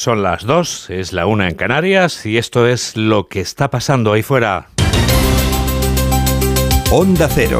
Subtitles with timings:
[0.00, 4.14] Son las dos, es la una en Canarias y esto es lo que está pasando
[4.14, 4.68] ahí fuera.
[6.90, 7.58] Onda Cero.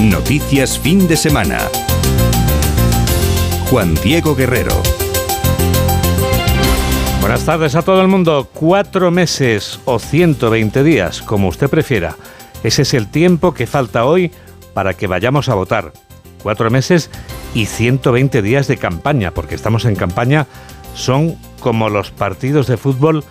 [0.00, 1.58] Noticias fin de semana.
[3.68, 4.72] Juan Diego Guerrero.
[7.20, 8.48] Buenas tardes a todo el mundo.
[8.54, 12.16] Cuatro meses o 120 días, como usted prefiera.
[12.64, 14.32] Ese es el tiempo que falta hoy
[14.72, 15.92] para que vayamos a votar.
[16.42, 17.10] Cuatro meses
[17.52, 20.46] y 120 días de campaña, porque estamos en campaña
[20.98, 23.24] son como los partidos de fútbol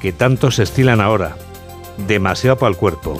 [0.00, 1.36] que tanto se estilan ahora.
[2.06, 3.16] Demasiado para el cuerpo.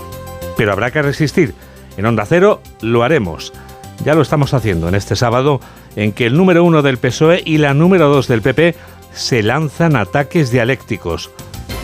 [0.57, 1.55] Pero habrá que resistir.
[1.97, 3.53] En Onda Cero lo haremos.
[4.05, 5.61] Ya lo estamos haciendo en este sábado
[5.97, 8.75] en que el número uno del PSOE y la número dos del PP
[9.13, 11.31] se lanzan ataques dialécticos.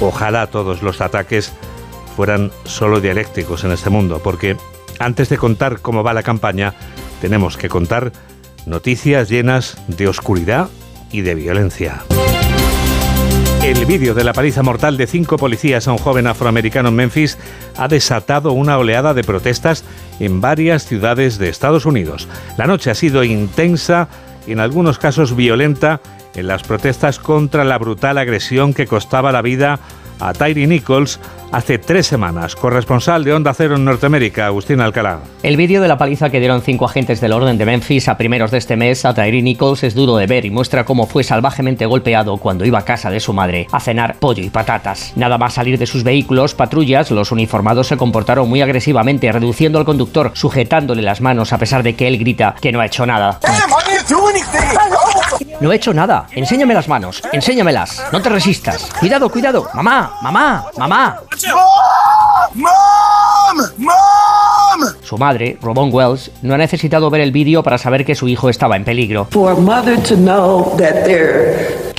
[0.00, 1.52] Ojalá todos los ataques
[2.16, 4.56] fueran solo dialécticos en este mundo, porque
[4.98, 6.74] antes de contar cómo va la campaña,
[7.20, 8.12] tenemos que contar
[8.66, 10.68] noticias llenas de oscuridad
[11.12, 12.04] y de violencia.
[13.62, 17.36] El vídeo de la paliza mortal de cinco policías a un joven afroamericano en Memphis
[17.76, 19.84] ha desatado una oleada de protestas
[20.18, 22.26] en varias ciudades de Estados Unidos.
[22.56, 24.08] La noche ha sido intensa
[24.46, 26.00] y en algunos casos violenta
[26.34, 29.78] en las protestas contra la brutal agresión que costaba la vida
[30.20, 31.20] a Tyree Nichols
[31.52, 32.54] hace tres semanas.
[32.54, 35.20] Corresponsal de Onda Cero en Norteamérica, Agustín Alcalá.
[35.42, 38.50] El vídeo de la paliza que dieron cinco agentes del orden de Memphis a primeros
[38.50, 41.86] de este mes a Tyree Nichols es duro de ver y muestra cómo fue salvajemente
[41.86, 45.12] golpeado cuando iba a casa de su madre a cenar pollo y patatas.
[45.16, 49.84] Nada más salir de sus vehículos, patrullas, los uniformados se comportaron muy agresivamente, reduciendo al
[49.84, 53.40] conductor, sujetándole las manos a pesar de que él grita que no ha hecho nada.
[55.60, 56.26] No he hecho nada.
[56.32, 57.22] Enséñame las manos.
[57.32, 58.02] Enséñamelas.
[58.12, 58.88] No te resistas.
[58.98, 59.68] Cuidado, cuidado.
[59.74, 61.20] Mamá, mamá, mamá.
[65.02, 68.48] Su madre, Robon Wells, no ha necesitado ver el vídeo para saber que su hijo
[68.48, 69.26] estaba en peligro.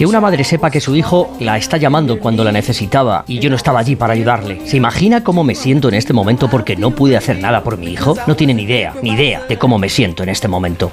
[0.02, 3.52] Que una madre sepa que su hijo la está llamando cuando la necesitaba y yo
[3.52, 4.60] no estaba allí para ayudarle.
[4.66, 7.92] ¿Se imagina cómo me siento en este momento porque no pude hacer nada por mi
[7.92, 8.16] hijo?
[8.26, 10.92] No tiene ni idea, ni idea de cómo me siento en este momento.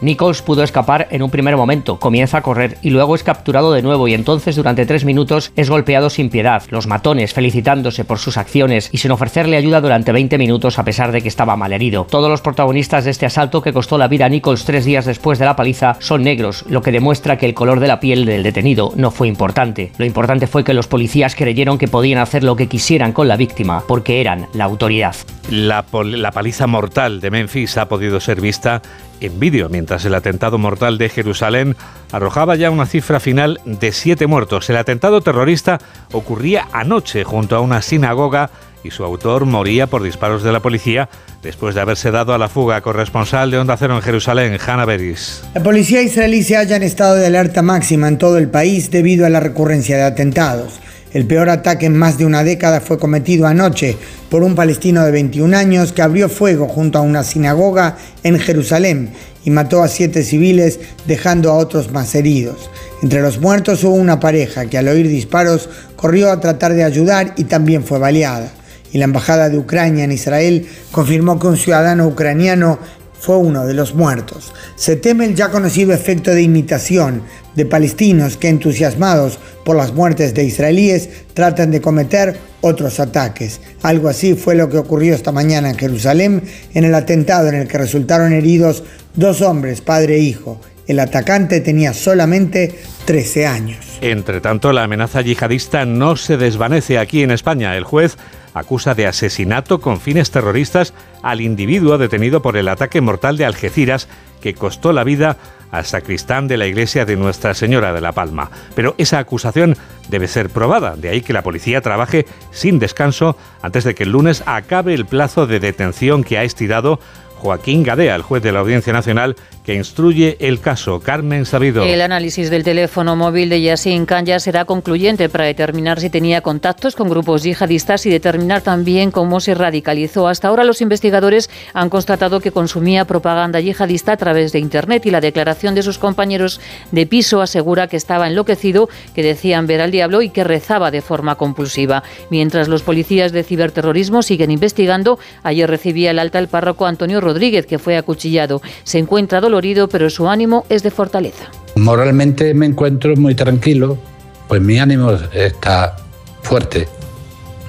[0.00, 3.82] Nichols pudo escapar en un primer momento, comienza a correr y luego es capturado de
[3.82, 8.38] nuevo y entonces durante tres minutos es golpeado sin piedad, los matones felicitándose por sus
[8.38, 12.06] acciones y sin ofrecerle ayuda durante 20 minutos a pesar de que estaba mal herido.
[12.08, 15.17] Todos los protagonistas de este asalto que costó la vida a Nichols tres días después
[15.22, 18.42] de la paliza son negros, lo que demuestra que el color de la piel del
[18.42, 19.92] detenido no fue importante.
[19.98, 23.36] Lo importante fue que los policías creyeron que podían hacer lo que quisieran con la
[23.36, 25.14] víctima porque eran la autoridad.
[25.50, 28.80] La, la paliza mortal de Memphis ha podido ser vista
[29.20, 31.76] en vídeo, mientras el atentado mortal de Jerusalén
[32.12, 34.70] arrojaba ya una cifra final de siete muertos.
[34.70, 35.78] El atentado terrorista
[36.12, 38.50] ocurría anoche junto a una sinagoga
[38.84, 41.08] y su autor moría por disparos de la policía
[41.42, 42.80] después de haberse dado a la fuga.
[42.80, 45.42] Corresponsal de Onda Cero en Jerusalén, Hanna Beris.
[45.54, 49.26] La policía israelí se halla en estado de alerta máxima en todo el país debido
[49.26, 50.80] a la recurrencia de atentados.
[51.12, 53.96] El peor ataque en más de una década fue cometido anoche
[54.28, 59.10] por un palestino de 21 años que abrió fuego junto a una sinagoga en Jerusalén
[59.42, 62.68] y mató a siete civiles dejando a otros más heridos.
[63.02, 67.32] Entre los muertos hubo una pareja que al oír disparos corrió a tratar de ayudar
[67.38, 68.52] y también fue baleada.
[68.92, 72.78] Y la embajada de Ucrania en Israel confirmó que un ciudadano ucraniano
[73.20, 74.52] fue uno de los muertos.
[74.76, 77.22] Se teme el ya conocido efecto de imitación
[77.54, 83.60] de palestinos que entusiasmados por las muertes de israelíes tratan de cometer otros ataques.
[83.82, 86.42] Algo así fue lo que ocurrió esta mañana en Jerusalén
[86.74, 88.84] en el atentado en el que resultaron heridos
[89.14, 90.60] dos hombres, padre e hijo.
[90.86, 92.74] El atacante tenía solamente
[93.04, 93.87] 13 años.
[94.00, 97.76] Entre tanto, la amenaza yihadista no se desvanece aquí en España.
[97.76, 98.16] El juez
[98.54, 104.08] acusa de asesinato con fines terroristas al individuo detenido por el ataque mortal de Algeciras
[104.40, 105.36] que costó la vida
[105.72, 108.50] al sacristán de la iglesia de Nuestra Señora de la Palma.
[108.76, 109.76] Pero esa acusación
[110.08, 114.12] debe ser probada, de ahí que la policía trabaje sin descanso antes de que el
[114.12, 117.00] lunes acabe el plazo de detención que ha estirado
[117.36, 119.36] Joaquín Gadea, el juez de la Audiencia Nacional,
[119.68, 120.98] que instruye el caso.
[121.00, 121.84] Carmen Sabido.
[121.84, 126.96] El análisis del teléfono móvil de Yassin Kanya será concluyente para determinar si tenía contactos
[126.96, 130.26] con grupos yihadistas y determinar también cómo se radicalizó.
[130.26, 135.10] Hasta ahora los investigadores han constatado que consumía propaganda yihadista a través de Internet y
[135.10, 139.90] la declaración de sus compañeros de piso asegura que estaba enloquecido, que decían ver al
[139.90, 142.04] diablo y que rezaba de forma compulsiva.
[142.30, 147.66] Mientras los policías de ciberterrorismo siguen investigando, ayer recibía el alta el párroco Antonio Rodríguez,
[147.66, 148.62] que fue acuchillado.
[148.84, 151.50] Se encuentra dolorido pero su ánimo es de fortaleza.
[151.74, 153.98] Moralmente me encuentro muy tranquilo,
[154.46, 155.96] pues mi ánimo está
[156.42, 156.86] fuerte.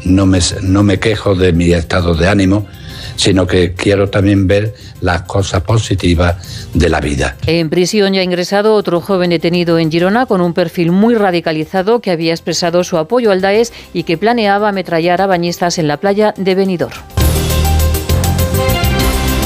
[0.05, 2.67] no me, no me quejo de mi estado de ánimo,
[3.15, 7.35] sino que quiero también ver las cosas positivas de la vida.
[7.47, 12.01] En prisión ya ha ingresado otro joven detenido en Girona con un perfil muy radicalizado
[12.01, 15.97] que había expresado su apoyo al Daesh y que planeaba ametrallar a bañistas en la
[15.97, 17.18] playa de Benidorm.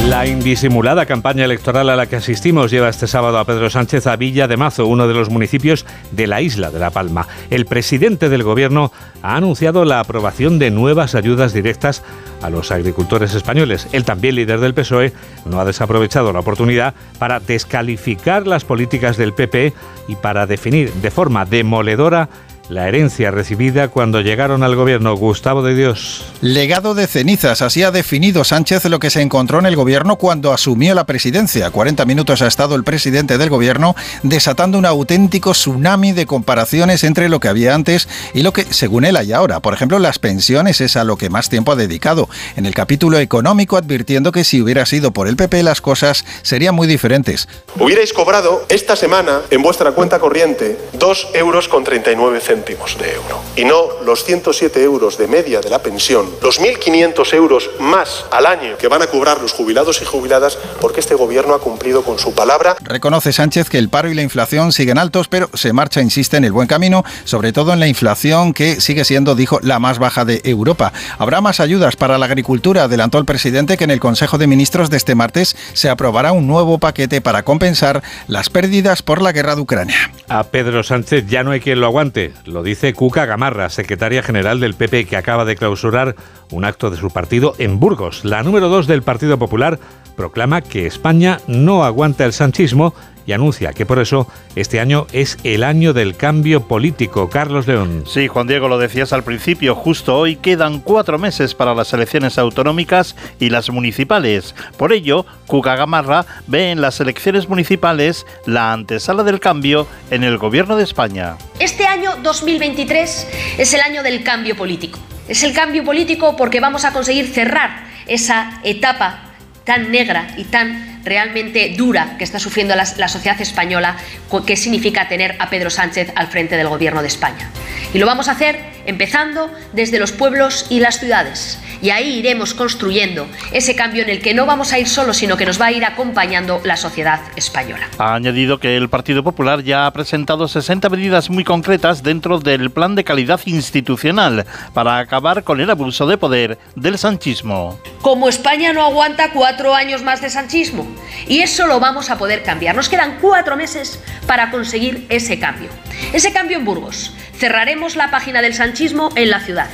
[0.07, 4.17] La indisimulada campaña electoral a la que asistimos lleva este sábado a Pedro Sánchez a
[4.17, 7.25] Villa de Mazo, uno de los municipios de la isla de La Palma.
[7.49, 8.91] El presidente del gobierno
[9.21, 12.03] ha anunciado la aprobación de nuevas ayudas directas
[12.41, 13.87] a los agricultores españoles.
[13.93, 15.13] El también líder del PSOE
[15.45, 19.71] no ha desaprovechado la oportunidad para descalificar las políticas del PP
[20.09, 22.27] y para definir de forma demoledora
[22.69, 25.15] la herencia recibida cuando llegaron al gobierno.
[25.15, 26.25] Gustavo de Dios.
[26.41, 27.61] Legado de cenizas.
[27.61, 31.69] Así ha definido Sánchez lo que se encontró en el gobierno cuando asumió la presidencia.
[31.71, 37.27] 40 minutos ha estado el presidente del gobierno desatando un auténtico tsunami de comparaciones entre
[37.29, 39.59] lo que había antes y lo que, según él, hay ahora.
[39.59, 42.29] Por ejemplo, las pensiones es a lo que más tiempo ha dedicado.
[42.55, 46.75] En el capítulo económico advirtiendo que si hubiera sido por el PP las cosas serían
[46.75, 47.47] muy diferentes.
[47.77, 53.41] Hubierais cobrado esta semana en vuestra cuenta corriente 2 euros con 39 centavos de euro.
[53.55, 58.45] Y no los 107 euros de media de la pensión, los 1.500 euros más al
[58.45, 62.19] año que van a cobrar los jubilados y jubiladas porque este gobierno ha cumplido con
[62.19, 62.75] su palabra.
[62.81, 66.43] Reconoce Sánchez que el paro y la inflación siguen altos, pero se marcha, insiste, en
[66.43, 70.25] el buen camino, sobre todo en la inflación que sigue siendo, dijo, la más baja
[70.25, 70.93] de Europa.
[71.17, 74.89] Habrá más ayudas para la agricultura, adelantó el presidente que en el Consejo de Ministros
[74.89, 79.55] de este martes se aprobará un nuevo paquete para compensar las pérdidas por la guerra
[79.55, 80.11] de Ucrania.
[80.27, 82.33] A Pedro Sánchez ya no hay quien lo aguante.
[82.45, 86.15] Lo dice Cuca Gamarra, secretaria general del PP, que acaba de clausurar
[86.51, 88.25] un acto de su partido en Burgos.
[88.25, 89.79] La número dos del Partido Popular
[90.17, 92.93] proclama que España no aguanta el sanchismo
[93.25, 97.29] y anuncia que por eso este año es el año del cambio político.
[97.29, 98.03] Carlos León.
[98.07, 102.37] Sí, Juan Diego, lo decías al principio, justo hoy quedan cuatro meses para las elecciones
[102.37, 104.55] autonómicas y las municipales.
[104.77, 110.37] Por ello, Cuca Gamarra ve en las elecciones municipales la antesala del cambio en el
[110.37, 111.37] gobierno de España.
[111.59, 113.27] Este año 2023
[113.57, 114.99] es el año del cambio político.
[115.27, 119.33] Es el cambio político porque vamos a conseguir cerrar esa etapa
[119.63, 123.97] tan negra y tan realmente dura que está sufriendo la, sociedad española,
[124.45, 127.49] qué significa tener a Pedro Sánchez al frente del gobierno de España.
[127.93, 131.59] Y lo vamos a hacer empezando desde los pueblos y las ciudades.
[131.81, 135.35] Y ahí iremos construyendo ese cambio en el que no vamos a ir solos, sino
[135.35, 137.89] que nos va a ir acompañando la sociedad española.
[137.97, 142.71] Ha añadido que el Partido Popular ya ha presentado 60 medidas muy concretas dentro del
[142.71, 147.79] plan de calidad institucional para acabar con el abuso de poder del sanchismo.
[148.01, 150.87] Como España no aguanta cuatro años más de sanchismo,
[151.27, 152.75] y eso lo vamos a poder cambiar.
[152.75, 155.69] Nos quedan cuatro meses para conseguir ese cambio.
[156.13, 157.13] Ese cambio en Burgos.
[157.43, 159.67] Cerraremos la página del sanchismo en la ciudad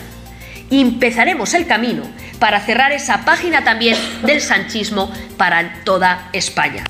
[0.71, 2.01] empezaremos el camino
[2.39, 6.83] para cerrar esa página también del sanchismo para toda España.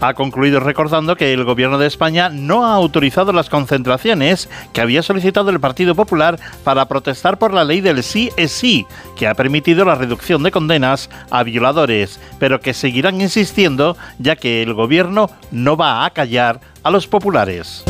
[0.00, 5.04] Ha concluido recordando que el Gobierno de España no ha autorizado las concentraciones que había
[5.04, 9.34] solicitado el Partido Popular para protestar por la ley del sí es sí, que ha
[9.34, 15.30] permitido la reducción de condenas a violadores, pero que seguirán insistiendo ya que el Gobierno
[15.52, 17.84] no va a callar a los populares.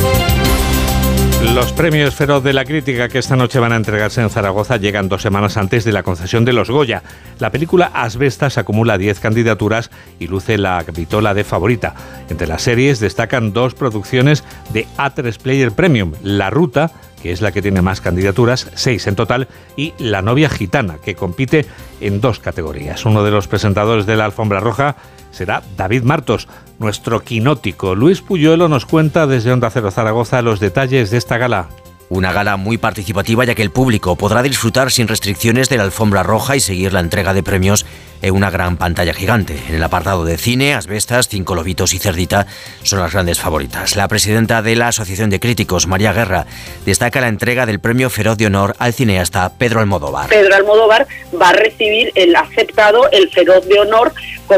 [1.40, 5.08] Los premios Feroz de la Crítica que esta noche van a entregarse en Zaragoza llegan
[5.08, 7.02] dos semanas antes de la concesión de los Goya.
[7.38, 11.94] La película Asbestas acumula 10 candidaturas y luce la vitola de favorita.
[12.28, 14.42] Entre las series destacan dos producciones
[14.72, 16.90] de A3 Player Premium, La Ruta,
[17.22, 21.14] que es la que tiene más candidaturas, seis en total, y La novia gitana, que
[21.14, 21.66] compite
[22.00, 23.04] en dos categorías.
[23.06, 24.96] Uno de los presentadores de la Alfombra Roja
[25.30, 27.94] será David Martos, nuestro quinótico.
[27.94, 31.68] Luis Puyuelo nos cuenta desde Onda Cero Zaragoza los detalles de esta gala.
[32.10, 36.22] Una gala muy participativa ya que el público podrá disfrutar sin restricciones de la alfombra
[36.22, 37.84] roja y seguir la entrega de premios
[38.22, 39.56] en una gran pantalla gigante.
[39.68, 42.46] En el apartado de cine, Asbestas, Cinco Lobitos y Cerdita
[42.82, 43.96] son las grandes favoritas.
[43.96, 46.46] La presidenta de la Asociación de Críticos, María Guerra,
[46.84, 50.28] destaca la entrega del premio Feroz de Honor al cineasta Pedro Almodóvar.
[50.28, 51.06] Pedro Almodóvar
[51.40, 54.12] va a recibir el aceptado, el Feroz de Honor,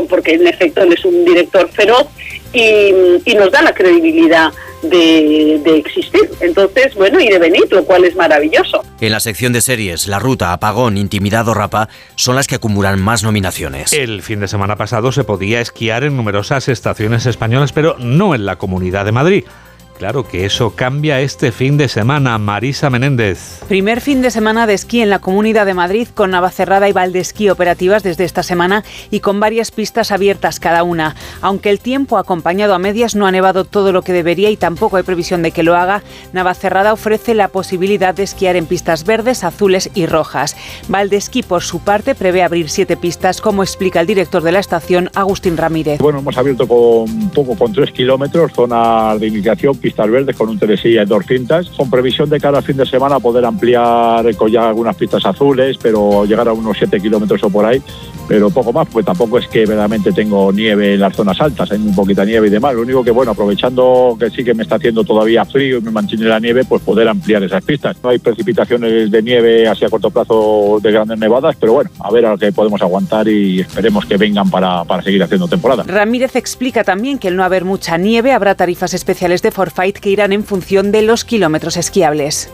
[0.08, 2.06] porque en efecto él es un director feroz
[2.52, 4.52] y, nos da la credibilidad
[4.82, 6.28] de, de, existir.
[6.40, 8.82] Entonces, bueno, y de venir, lo cual es maravilloso.
[9.00, 13.00] En la sección de series, La Ruta, Apagón, Intimidad o Rapa son las que acumulan
[13.00, 13.92] más nominaciones.
[13.92, 18.46] El fin de semana pasado se podía esquiar en numerosas estaciones españolas, pero no en
[18.46, 19.44] la Comunidad de Madrid.
[20.00, 22.38] Claro que eso cambia este fin de semana.
[22.38, 23.60] Marisa Menéndez.
[23.68, 27.50] Primer fin de semana de esquí en la Comunidad de Madrid con Navacerrada y Valdesquí
[27.50, 31.16] operativas desde esta semana y con varias pistas abiertas cada una.
[31.42, 34.96] Aunque el tiempo acompañado a medias no ha nevado todo lo que debería y tampoco
[34.96, 36.02] hay previsión de que lo haga,
[36.32, 40.56] Navacerrada ofrece la posibilidad de esquiar en pistas verdes, azules y rojas.
[40.88, 45.10] Valdesquí, por su parte, prevé abrir siete pistas, como explica el director de la estación,
[45.14, 46.00] Agustín Ramírez.
[46.00, 50.56] Bueno, hemos abierto con poco con tres kilómetros, zona de iniciación, pistas verdes con un
[50.56, 54.94] telesilla de 200, con previsión de cada fin de semana poder ampliar con ya algunas
[54.94, 57.82] pistas azules, pero llegar a unos 7 kilómetros o por ahí,
[58.28, 61.80] pero poco más, pues tampoco es que verdaderamente tengo nieve en las zonas altas, hay
[61.80, 62.72] muy poquita nieve y demás.
[62.74, 65.90] Lo único que, bueno, aprovechando que sí que me está haciendo todavía frío y me
[65.90, 67.96] mantiene la nieve, pues poder ampliar esas pistas.
[68.04, 72.12] No hay precipitaciones de nieve así a corto plazo de grandes nevadas, pero bueno, a
[72.12, 75.82] ver a lo que podemos aguantar y esperemos que vengan para, para seguir haciendo temporada.
[75.82, 80.10] Ramírez explica también que al no haber mucha nieve habrá tarifas especiales de Forfait que
[80.10, 82.50] irán en función de los kilómetros esquiables.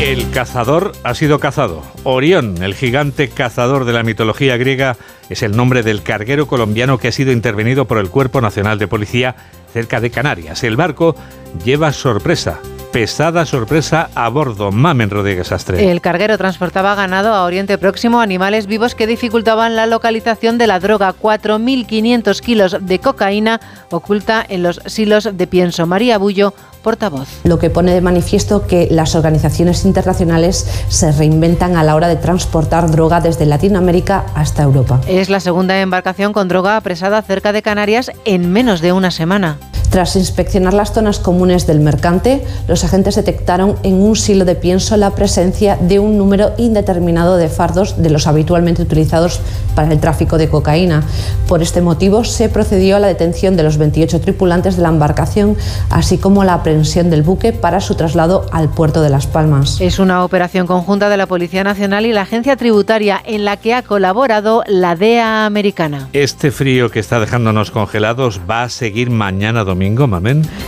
[0.00, 1.82] El cazador ha sido cazado.
[2.04, 4.96] Orión, el gigante cazador de la mitología griega,
[5.30, 8.88] es el nombre del carguero colombiano que ha sido intervenido por el Cuerpo Nacional de
[8.88, 9.36] Policía
[9.72, 10.64] cerca de Canarias.
[10.64, 11.16] El barco
[11.64, 12.60] lleva sorpresa
[12.96, 14.72] pesada sorpresa a bordo.
[14.72, 15.90] Mamen Rodríguez Astre.
[15.90, 20.80] El carguero transportaba ganado a Oriente Próximo, animales vivos que dificultaban la localización de la
[20.80, 21.14] droga.
[21.14, 23.60] 4.500 kilos de cocaína
[23.90, 25.86] oculta en los silos de pienso.
[25.86, 27.28] María Bullo, portavoz.
[27.44, 32.16] Lo que pone de manifiesto que las organizaciones internacionales se reinventan a la hora de
[32.16, 35.02] transportar droga desde Latinoamérica hasta Europa.
[35.06, 39.58] Es la segunda embarcación con droga apresada cerca de Canarias en menos de una semana.
[39.90, 44.96] Tras inspeccionar las zonas comunes del mercante, los agentes detectaron en un silo de pienso
[44.96, 49.40] la presencia de un número indeterminado de fardos de los habitualmente utilizados
[49.74, 51.02] para el tráfico de cocaína.
[51.46, 55.56] Por este motivo se procedió a la detención de los 28 tripulantes de la embarcación,
[55.90, 59.78] así como la aprehensión del buque para su traslado al puerto de Las Palmas.
[59.80, 63.74] Es una operación conjunta de la Policía Nacional y la Agencia Tributaria en la que
[63.74, 66.08] ha colaborado la DEA americana.
[66.14, 70.06] Este frío que está dejándonos congelados va a seguir mañana domingo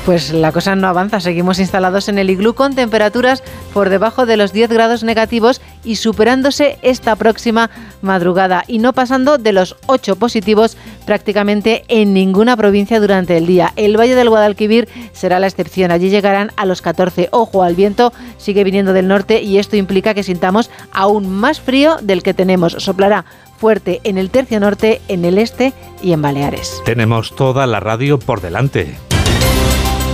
[0.05, 1.21] pues la cosa no avanza.
[1.21, 5.97] Seguimos instalados en el iglú con temperaturas por debajo de los 10 grados negativos y
[5.97, 7.71] superándose esta próxima
[8.03, 13.73] madrugada y no pasando de los 8 positivos prácticamente en ninguna provincia durante el día.
[13.77, 15.91] El Valle del Guadalquivir será la excepción.
[15.91, 17.29] Allí llegarán a los 14.
[17.31, 21.97] Ojo al viento, sigue viniendo del norte y esto implica que sintamos aún más frío
[22.03, 22.73] del que tenemos.
[22.79, 23.25] Soplará
[23.59, 25.73] fuerte en el tercio norte, en el este
[26.03, 26.81] y en Baleares.
[26.85, 28.97] Tenemos toda la radio por delante.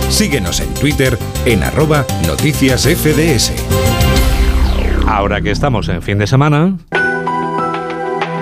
[0.09, 3.51] Síguenos en Twitter en arroba noticias FDS.
[5.07, 6.77] Ahora que estamos en fin de semana,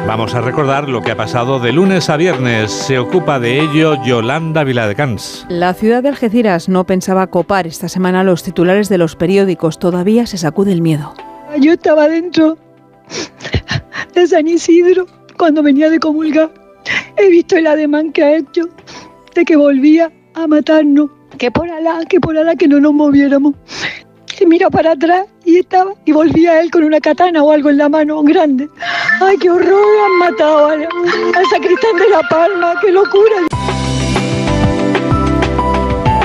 [0.07, 2.71] vamos a recordar lo que ha pasado de lunes a viernes.
[2.71, 5.45] Se ocupa de ello Yolanda Viladecans.
[5.49, 9.79] La ciudad de Algeciras no pensaba copar esta semana los titulares de los periódicos.
[9.79, 11.13] Todavía se sacude el miedo.
[11.59, 12.57] Yo estaba dentro
[14.13, 16.51] de San Isidro cuando venía de comulgar.
[17.17, 18.63] He visto el ademán que ha hecho
[19.33, 23.53] de que volvía a matarnos que por Alá, que por Alá que no nos moviéramos.
[24.35, 27.77] Se mira para atrás y estaba, y volvía él con una katana o algo en
[27.77, 28.67] la mano grande.
[29.21, 29.85] ¡Ay, qué horror!
[30.05, 33.35] Han matado al, al sacristán de La Palma, qué locura.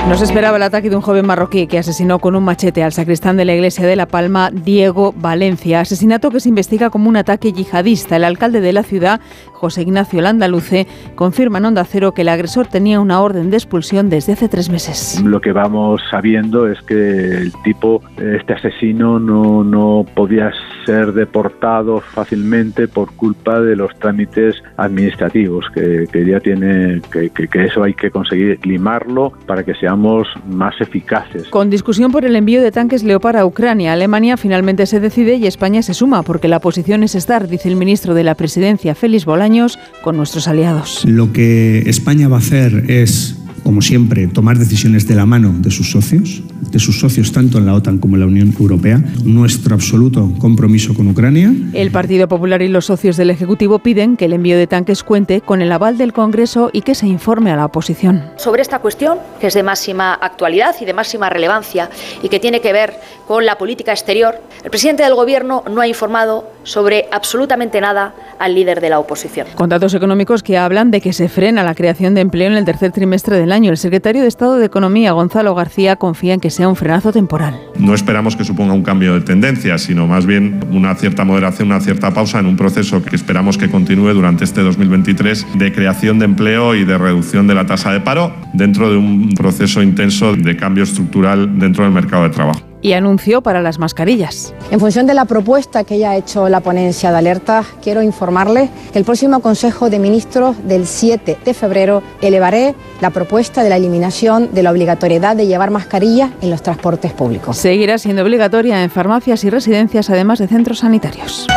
[0.09, 2.93] No se esperaba el ataque de un joven marroquí que asesinó con un machete al
[2.93, 5.81] sacristán de la iglesia de La Palma, Diego Valencia.
[5.81, 8.15] Asesinato que se investiga como un ataque yihadista.
[8.15, 9.21] El alcalde de la ciudad,
[9.59, 14.09] José Ignacio Landaluce, confirma en Onda Cero que el agresor tenía una orden de expulsión
[14.09, 15.21] desde hace tres meses.
[15.23, 20.51] Lo que vamos sabiendo es que el tipo, este asesino, no, no podía
[20.85, 27.47] ser deportado fácilmente por culpa de los trámites administrativos, que, que ya tiene, que, que,
[27.47, 31.49] que eso hay que conseguir limarlo para que seamos más eficaces.
[31.49, 35.47] Con discusión por el envío de tanques Leopard a Ucrania, Alemania finalmente se decide y
[35.47, 39.25] España se suma, porque la posición es estar, dice el ministro de la Presidencia, Félix
[39.49, 41.03] Bolaños, con nuestros aliados.
[41.05, 45.71] Lo que España va a hacer es como siempre, tomar decisiones de la mano de
[45.71, 49.75] sus socios, de sus socios tanto en la OTAN como en la Unión Europea, nuestro
[49.75, 51.51] absoluto compromiso con Ucrania.
[51.73, 55.41] El Partido Popular y los socios del Ejecutivo piden que el envío de tanques cuente
[55.41, 58.23] con el aval del Congreso y que se informe a la oposición.
[58.37, 61.89] Sobre esta cuestión, que es de máxima actualidad y de máxima relevancia
[62.21, 62.93] y que tiene que ver
[63.27, 68.55] con la política exterior, el presidente del Gobierno no ha informado sobre absolutamente nada al
[68.55, 69.47] líder de la oposición.
[69.55, 72.65] Con datos económicos que hablan de que se frena la creación de empleo en el
[72.65, 76.49] tercer trimestre del año, el secretario de Estado de Economía, Gonzalo García, confía en que
[76.49, 77.59] sea un frenazo temporal.
[77.77, 81.81] No esperamos que suponga un cambio de tendencia, sino más bien una cierta moderación, una
[81.81, 86.25] cierta pausa en un proceso que esperamos que continúe durante este 2023 de creación de
[86.25, 90.57] empleo y de reducción de la tasa de paro dentro de un proceso intenso de
[90.57, 94.53] cambio estructural dentro del mercado de trabajo y anunció para las mascarillas.
[94.71, 98.69] En función de la propuesta que ya ha hecho la ponencia de alerta, quiero informarle
[98.91, 103.77] que el próximo Consejo de Ministros del 7 de febrero elevaré la propuesta de la
[103.77, 107.57] eliminación de la obligatoriedad de llevar mascarilla en los transportes públicos.
[107.57, 111.47] Seguirá siendo obligatoria en farmacias y residencias, además de centros sanitarios.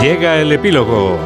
[0.00, 1.18] Llega el epílogo.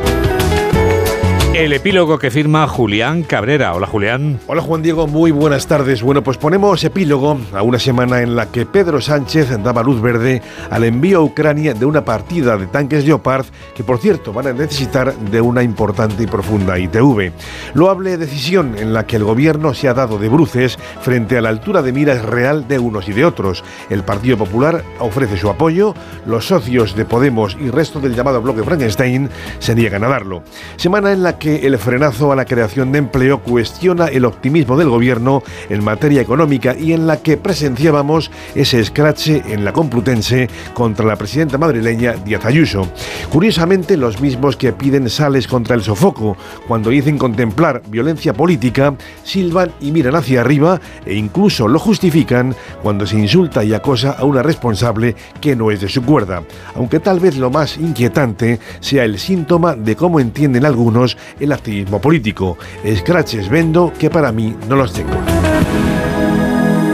[1.54, 3.74] El epílogo que firma Julián Cabrera.
[3.74, 4.40] Hola Julián.
[4.48, 6.02] Hola Juan Diego, muy buenas tardes.
[6.02, 10.42] Bueno, pues ponemos epílogo a una semana en la que Pedro Sánchez daba luz verde
[10.68, 14.52] al envío a Ucrania de una partida de tanques Leopard que por cierto van a
[14.52, 17.30] necesitar de una importante y profunda ITV.
[17.74, 21.50] Loable decisión en la que el gobierno se ha dado de bruces frente a la
[21.50, 23.62] altura de miras real de unos y de otros.
[23.90, 25.94] El Partido Popular ofrece su apoyo,
[26.26, 29.30] los socios de Podemos y resto del llamado bloque Frankenstein
[29.60, 30.42] se niegan a darlo.
[30.76, 34.88] Semana en la que el frenazo a la creación de empleo cuestiona el optimismo del
[34.88, 41.04] gobierno en materia económica y en la que presenciábamos ese escrache en la Complutense contra
[41.04, 42.88] la presidenta madrileña Díaz Ayuso.
[43.30, 46.36] Curiosamente, los mismos que piden sales contra el sofoco
[46.66, 53.06] cuando dicen contemplar violencia política, silban y miran hacia arriba e incluso lo justifican cuando
[53.06, 56.42] se insulta y acosa a una responsable que no es de su cuerda,
[56.74, 62.00] aunque tal vez lo más inquietante sea el síntoma de cómo entienden algunos el activismo
[62.00, 62.58] político.
[62.96, 65.12] Scratches vendo que para mí no los tengo.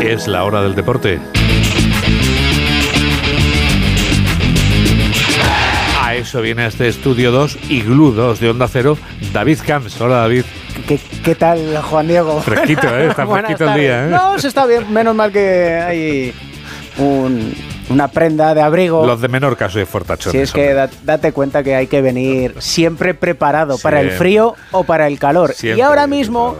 [0.01, 1.19] Es la hora del deporte.
[6.01, 8.99] A eso viene este estudio 2 y Glue 2 de Onda Cero,
[9.33, 10.01] David Camps.
[10.01, 10.45] Hola David.
[11.25, 12.41] ¿Qué, tal, Juan Diego?
[12.45, 13.09] Fresquito, ¿eh?
[13.09, 14.11] Está fresquito el día, ¿eh?
[14.11, 14.93] No, se está bien.
[14.93, 16.35] Menos mal que hay
[16.99, 17.55] un,
[17.91, 19.05] una prenda de abrigo.
[19.05, 20.33] Los de menor caso de fortachón.
[20.33, 24.85] Si es que date cuenta que hay que venir siempre preparado para el frío o
[24.85, 25.55] para el calor.
[25.63, 26.57] y ahora mismo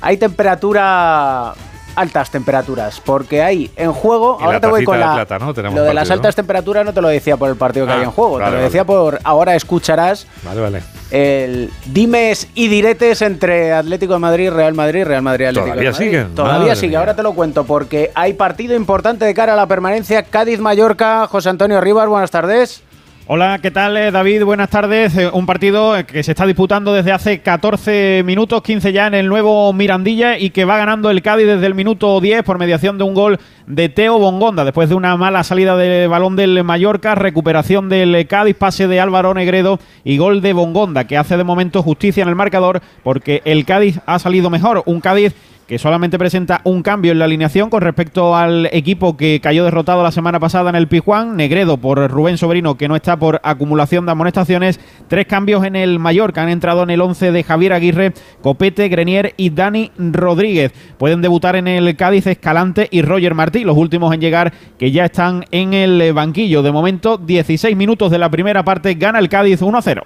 [0.00, 1.54] hay temperatura
[1.98, 5.26] altas temperaturas, porque hay en juego, ahora te voy con la...
[5.74, 8.10] lo de las altas temperaturas no te lo decía por el partido que ah, en
[8.10, 10.82] juego, te lo decía por ahora escucharás vale, vale.
[11.10, 15.92] el dimes y diretes entre Atlético de Madrid, Real Madrid, Real Madrid, Atlético Todavía de
[15.92, 16.06] Madrid.
[16.06, 16.34] Siguen.
[16.34, 20.22] Todavía sigue, ahora te lo cuento, porque hay partido importante de cara a la permanencia
[20.22, 21.26] Cádiz-Mallorca.
[21.26, 22.84] José Antonio Rivas, buenas tardes.
[23.30, 24.42] Hola, ¿qué tal eh, David?
[24.44, 25.14] Buenas tardes.
[25.14, 29.12] Eh, un partido eh, que se está disputando desde hace 14 minutos, 15 ya en
[29.12, 32.96] el nuevo Mirandilla y que va ganando el Cádiz desde el minuto 10 por mediación
[32.96, 34.64] de un gol de Teo Bongonda.
[34.64, 39.34] Después de una mala salida de balón del Mallorca, recuperación del Cádiz, pase de Álvaro
[39.34, 43.66] Negredo y gol de Bongonda que hace de momento justicia en el marcador porque el
[43.66, 44.82] Cádiz ha salido mejor.
[44.86, 45.34] Un Cádiz
[45.68, 50.02] que solamente presenta un cambio en la alineación con respecto al equipo que cayó derrotado
[50.02, 54.06] la semana pasada en el Pijuán, Negredo por Rubén Sobrino, que no está por acumulación
[54.06, 58.14] de amonestaciones, tres cambios en el Mallorca, han entrado en el 11 de Javier Aguirre,
[58.40, 60.72] Copete, Grenier y Dani Rodríguez.
[60.96, 65.04] Pueden debutar en el Cádiz Escalante y Roger Martí, los últimos en llegar que ya
[65.04, 66.62] están en el banquillo.
[66.62, 70.02] De momento, 16 minutos de la primera parte, gana el Cádiz 1-0.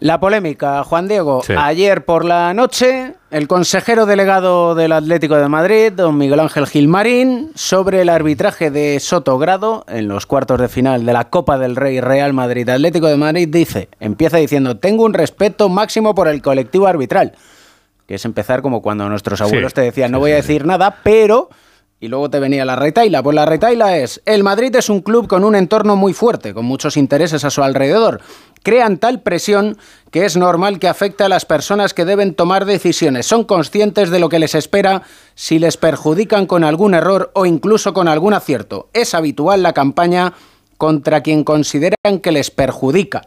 [0.00, 1.42] La polémica, Juan Diego.
[1.58, 7.52] Ayer por la noche, el consejero delegado del Atlético de Madrid, don Miguel Ángel Gilmarín,
[7.54, 12.00] sobre el arbitraje de Sotogrado en los cuartos de final de la Copa del Rey
[12.00, 16.86] Real Madrid Atlético de Madrid, dice, empieza diciendo, tengo un respeto máximo por el colectivo
[16.86, 17.34] arbitral.
[18.06, 21.50] Que es empezar como cuando nuestros abuelos te decían, no voy a decir nada, pero
[22.00, 23.22] y luego te venía la retaila.
[23.22, 26.64] Pues la retaila es, el Madrid es un club con un entorno muy fuerte, con
[26.64, 28.22] muchos intereses a su alrededor.
[28.62, 29.78] Crean tal presión
[30.10, 33.26] que es normal que afecte a las personas que deben tomar decisiones.
[33.26, 35.02] Son conscientes de lo que les espera
[35.34, 38.88] si les perjudican con algún error o incluso con algún acierto.
[38.92, 40.32] Es habitual la campaña
[40.76, 43.22] contra quien consideran que les perjudica.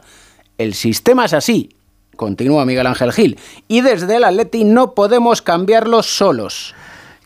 [0.57, 1.69] El sistema es así,
[2.15, 6.73] continúa Miguel Ángel Gil, y desde el Atleti no podemos cambiarlo solos.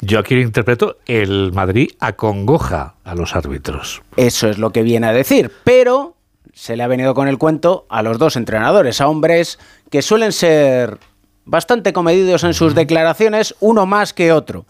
[0.02, 4.02] Yo aquí interpreto, el Madrid acongoja a los árbitros.
[4.16, 6.17] Eso es lo que viene a decir, pero
[6.58, 9.60] se le ha venido con el cuento a los dos entrenadores, a hombres
[9.92, 10.98] que suelen ser
[11.46, 14.66] bastante comedidos en sus declaraciones, uno más que otro.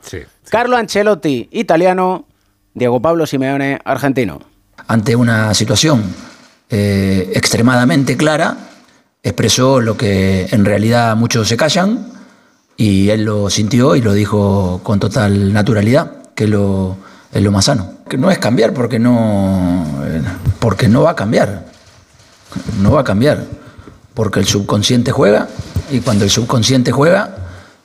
[0.49, 2.25] Carlo Ancelotti, italiano,
[2.73, 4.41] Diego Pablo Simeone, argentino.
[4.87, 6.03] Ante una situación
[6.69, 8.57] eh, extremadamente clara,
[9.23, 12.11] expresó lo que en realidad muchos se callan,
[12.75, 16.97] y él lo sintió y lo dijo con total naturalidad, que lo,
[17.31, 17.93] es lo más sano.
[18.09, 19.85] Que no es cambiar porque no,
[20.59, 21.76] porque no va a cambiar.
[22.81, 23.43] No va a cambiar.
[24.13, 25.47] Porque el subconsciente juega
[25.91, 27.35] y cuando el subconsciente juega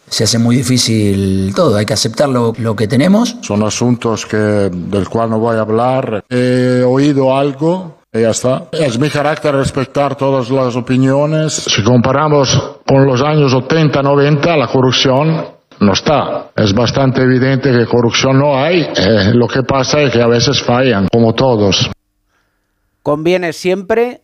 [0.08, 3.36] se hace muy difícil todo, hay que aceptar lo, lo que tenemos.
[3.40, 6.24] Son asuntos que, del cual no voy a hablar.
[6.28, 8.64] He oído algo y ya está.
[8.72, 11.54] Es mi carácter respetar todas las opiniones.
[11.54, 15.46] Si comparamos con los años 80, 90, la corrupción
[15.80, 16.50] no está.
[16.54, 18.82] Es bastante evidente que corrupción no hay.
[18.82, 21.90] Eh, lo que pasa es que a veces fallan, como todos.
[23.02, 24.20] Conviene siempre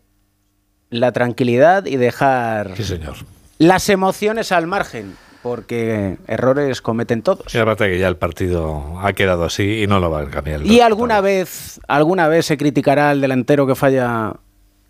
[0.89, 3.15] la tranquilidad y dejar Sí, señor.
[3.57, 7.53] las emociones al margen, porque errores cometen todos.
[7.53, 10.65] Y aparte que ya el partido ha quedado así y no lo va a cambiar.
[10.65, 14.33] Y alguna vez, alguna vez se criticará al delantero que falla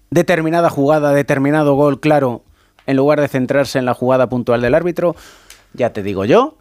[0.09, 2.43] determinada jugada, determinado gol, claro,
[2.87, 5.15] en lugar de centrarse en la jugada puntual del árbitro.
[5.73, 6.57] Ya te digo yo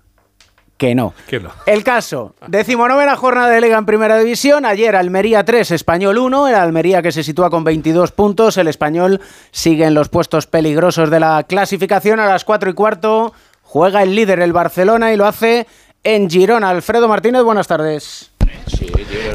[0.79, 1.13] que no.
[1.27, 1.51] Que no.
[1.67, 4.65] El caso, decimonovena jornada de Liga en Primera División.
[4.65, 6.49] Ayer Almería 3, Español 1.
[6.49, 8.57] El Almería que se sitúa con 22 puntos.
[8.57, 12.21] El Español sigue en los puestos peligrosos de la clasificación.
[12.21, 15.67] A las 4 y cuarto juega el líder, el Barcelona, y lo hace
[16.05, 16.71] en Girona.
[16.71, 18.31] Alfredo Martínez, buenas tardes.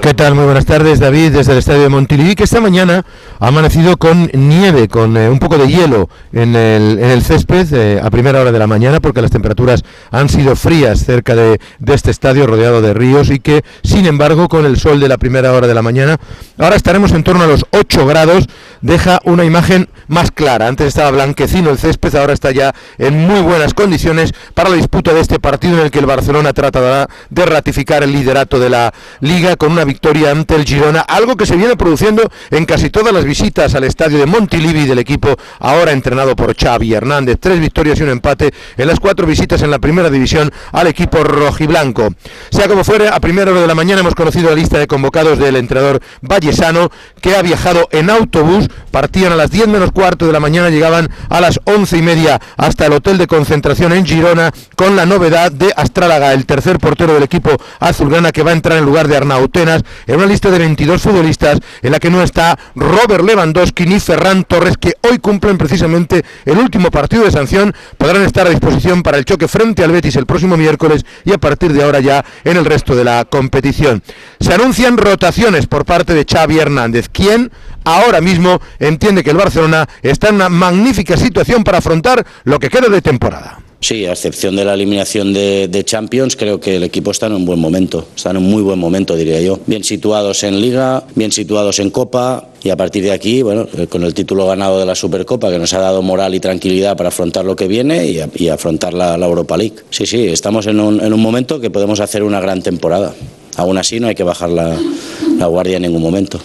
[0.02, 0.36] ¿Qué tal?
[0.36, 3.06] Muy buenas tardes, David, desde el estadio de Montilivi, que esta mañana
[3.40, 7.74] ha amanecido con nieve, con eh, un poco de hielo en el, en el césped
[7.74, 11.62] eh, a primera hora de la mañana, porque las temperaturas han sido frías cerca de,
[11.80, 15.18] de este estadio rodeado de ríos y que, sin embargo, con el sol de la
[15.18, 16.18] primera hora de la mañana,
[16.58, 18.48] ahora estaremos en torno a los 8 grados,
[18.82, 20.68] deja una imagen más clara.
[20.68, 25.14] Antes estaba blanquecino el césped, ahora está ya en muy buenas condiciones para la disputa
[25.14, 28.94] de este partido en el que el Barcelona tratará de ratificar el liderato de la
[29.22, 33.14] liga con una victoria ante el Girona, algo que se viene produciendo en casi todas
[33.14, 37.38] las visitas al estadio de Montilivi del equipo ahora entrenado por Xavi Hernández.
[37.40, 41.24] Tres victorias y un empate en las cuatro visitas en la primera división al equipo
[41.24, 42.10] rojiblanco.
[42.50, 45.40] Sea como fuere, a primera hora de la mañana hemos conocido la lista de convocados
[45.40, 50.34] del entrenador Vallesano, que ha viajado en autobús, partían a las 10 menos cuarto de
[50.34, 54.52] la mañana, llegaban a las once y media hasta el hotel de concentración en Girona,
[54.76, 58.78] con la novedad de Astrálaga, el tercer portero del equipo azulgrana que va a entrar
[58.78, 59.18] en lugar de
[60.08, 64.44] En una lista de 22 futbolistas en la que no está Robert Lewandowski ni Ferran
[64.44, 69.18] Torres, que hoy cumplen precisamente el último partido de sanción, podrán estar a disposición para
[69.18, 72.58] el choque frente al Betis el próximo miércoles y a partir de ahora ya en
[72.58, 74.02] el resto de la competición.
[74.40, 77.52] Se anuncian rotaciones por parte de Xavi Hernández, quien
[77.84, 82.70] ahora mismo entiende que el Barcelona está en una magnífica situación para afrontar lo que
[82.70, 83.63] queda de temporada.
[83.84, 87.34] Sí, a excepción de la eliminación de, de, Champions, creo que el equipo está en
[87.34, 89.60] un buen momento, está en un muy buen momento, diría yo.
[89.66, 93.88] Bien situados en Liga, bien situados en Copa y a partir de aquí, bueno, eh,
[93.88, 97.10] con el título ganado de la Supercopa que nos ha dado moral y tranquilidad para
[97.10, 99.76] afrontar lo que viene y, afrontar la, la, Europa League.
[99.90, 103.14] Sí, sí, estamos en un, en un, momento que podemos hacer una gran temporada.
[103.58, 104.78] Aún así no hay que bajar la,
[105.38, 106.40] la guardia en ningún momento.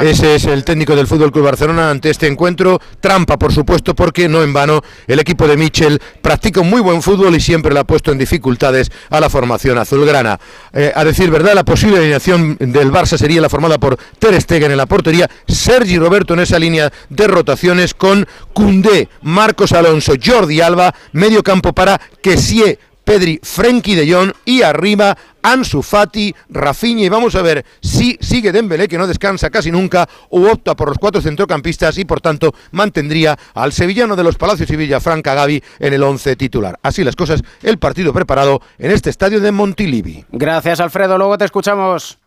[0.00, 2.80] Ese es el técnico del Fútbol Club Barcelona ante este encuentro.
[3.00, 7.02] Trampa, por supuesto, porque no en vano el equipo de Michel practica un muy buen
[7.02, 10.38] fútbol y siempre le ha puesto en dificultades a la formación azulgrana.
[10.72, 14.70] Eh, a decir verdad, la posible alineación del Barça sería la formada por Ter Stegen
[14.70, 20.60] en la portería, Sergi Roberto en esa línea de rotaciones con Cundé, Marcos Alonso, Jordi
[20.60, 27.08] Alba, medio campo para Kessie, Pedri, Frenkie de Jong y arriba Ansu Fati, Rafinha y
[27.08, 30.98] vamos a ver si sigue Dembélé que no descansa casi nunca o opta por los
[30.98, 35.94] cuatro centrocampistas y por tanto mantendría al sevillano de los Palacios y Villafranca Gavi en
[35.94, 36.80] el once titular.
[36.82, 40.24] Así las cosas, el partido preparado en este estadio de Montilivi.
[40.32, 42.18] Gracias Alfredo, luego te escuchamos.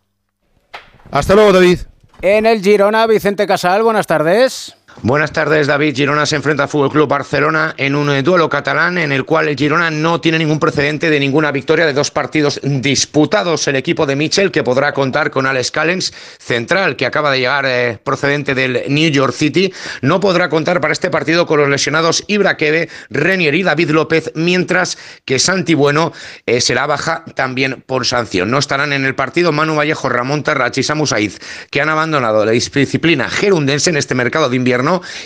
[1.11, 1.79] Hasta luego David.
[2.21, 4.78] En el Girona, Vicente Casal, buenas tardes.
[5.01, 5.95] Buenas tardes, David.
[5.95, 9.55] Girona se enfrenta al Fútbol Club Barcelona en un eh, duelo catalán en el cual
[9.55, 13.65] Girona no tiene ningún precedente de ninguna victoria de dos partidos disputados.
[13.69, 17.65] El equipo de Mitchell que podrá contar con Alex Callens, central que acaba de llegar
[17.65, 22.25] eh, procedente del New York City, no podrá contar para este partido con los lesionados
[22.27, 26.11] Ibra Kebe, Renier y David López, mientras que Santi Bueno
[26.45, 28.51] eh, será baja también por sanción.
[28.51, 31.39] No estarán en el partido Manu Vallejo, Ramón Terrach y Samu Saiz,
[31.71, 34.78] que han abandonado la disciplina gerundense en este mercado de invierno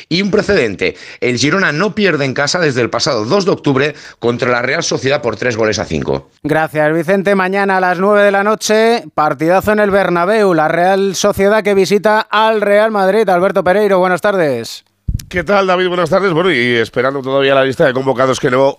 [0.10, 0.96] y un precedente.
[1.20, 4.84] El Girona no pierde en casa desde el pasado 2 de octubre contra la Real
[4.84, 6.30] Sociedad por tres goles a cinco.
[6.44, 7.36] Gracias, Vicente.
[7.36, 10.54] Mañana a las 9 de la noche, partidazo en el Bernabéu.
[10.54, 13.28] La Real Sociedad que visita al Real Madrid.
[13.30, 14.84] Alberto Pereiro, buenas tardes.
[15.30, 15.88] ¿Qué tal, David?
[15.88, 16.34] Buenas tardes.
[16.34, 18.78] Bueno, y esperando todavía la lista de convocados que no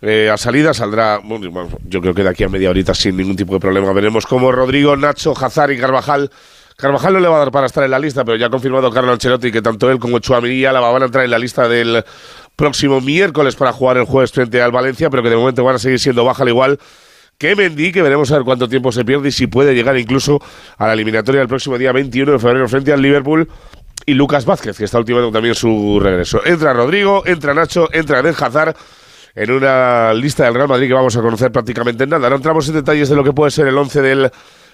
[0.00, 3.36] eh, a salida saldrá, bueno, yo creo que de aquí a media horita sin ningún
[3.36, 3.92] tipo de problema.
[3.92, 6.30] Veremos cómo Rodrigo, Nacho, Hazard y Carvajal
[6.80, 8.88] Carvajal no le va a dar para estar en la lista, pero ya ha confirmado
[8.92, 12.04] Carlo Ancelotti que tanto él como Chouamini la van a entrar en la lista del
[12.54, 15.80] próximo miércoles para jugar el jueves frente al Valencia, pero que de momento van a
[15.80, 16.78] seguir siendo baja al igual
[17.36, 20.40] que Mendy, que veremos a ver cuánto tiempo se pierde y si puede llegar incluso
[20.76, 23.48] a la eliminatoria del próximo día 21 de febrero frente al Liverpool.
[24.06, 26.40] Y Lucas Vázquez, que está ultimando también su regreso.
[26.46, 28.76] Entra Rodrigo, entra Nacho, entra Eden Hazard
[29.34, 32.30] en una lista del Real Madrid que vamos a conocer prácticamente en nada.
[32.30, 34.30] No entramos en detalles de lo que puede ser el 11 del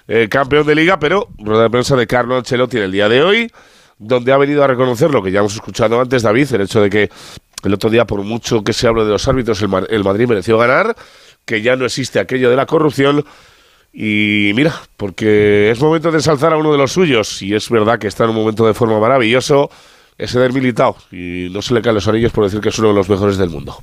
[0.08, 3.50] eh, campeón de liga, pero rueda de prensa de Carlo Ancelotti el día de hoy,
[3.98, 6.90] donde ha venido a reconocer lo que ya hemos escuchado antes, David, el hecho de
[6.90, 7.10] que
[7.62, 10.58] el otro día, por mucho que se hable de los árbitros, el, el Madrid mereció
[10.58, 10.94] ganar,
[11.44, 13.24] que ya no existe aquello de la corrupción.
[13.92, 17.98] Y mira, porque es momento de ensalzar a uno de los suyos, y es verdad
[17.98, 19.70] que está en un momento de forma maravilloso,
[20.18, 22.88] ese del Militao, y no se le caen los anillos por decir que es uno
[22.88, 23.76] de los mejores del mundo.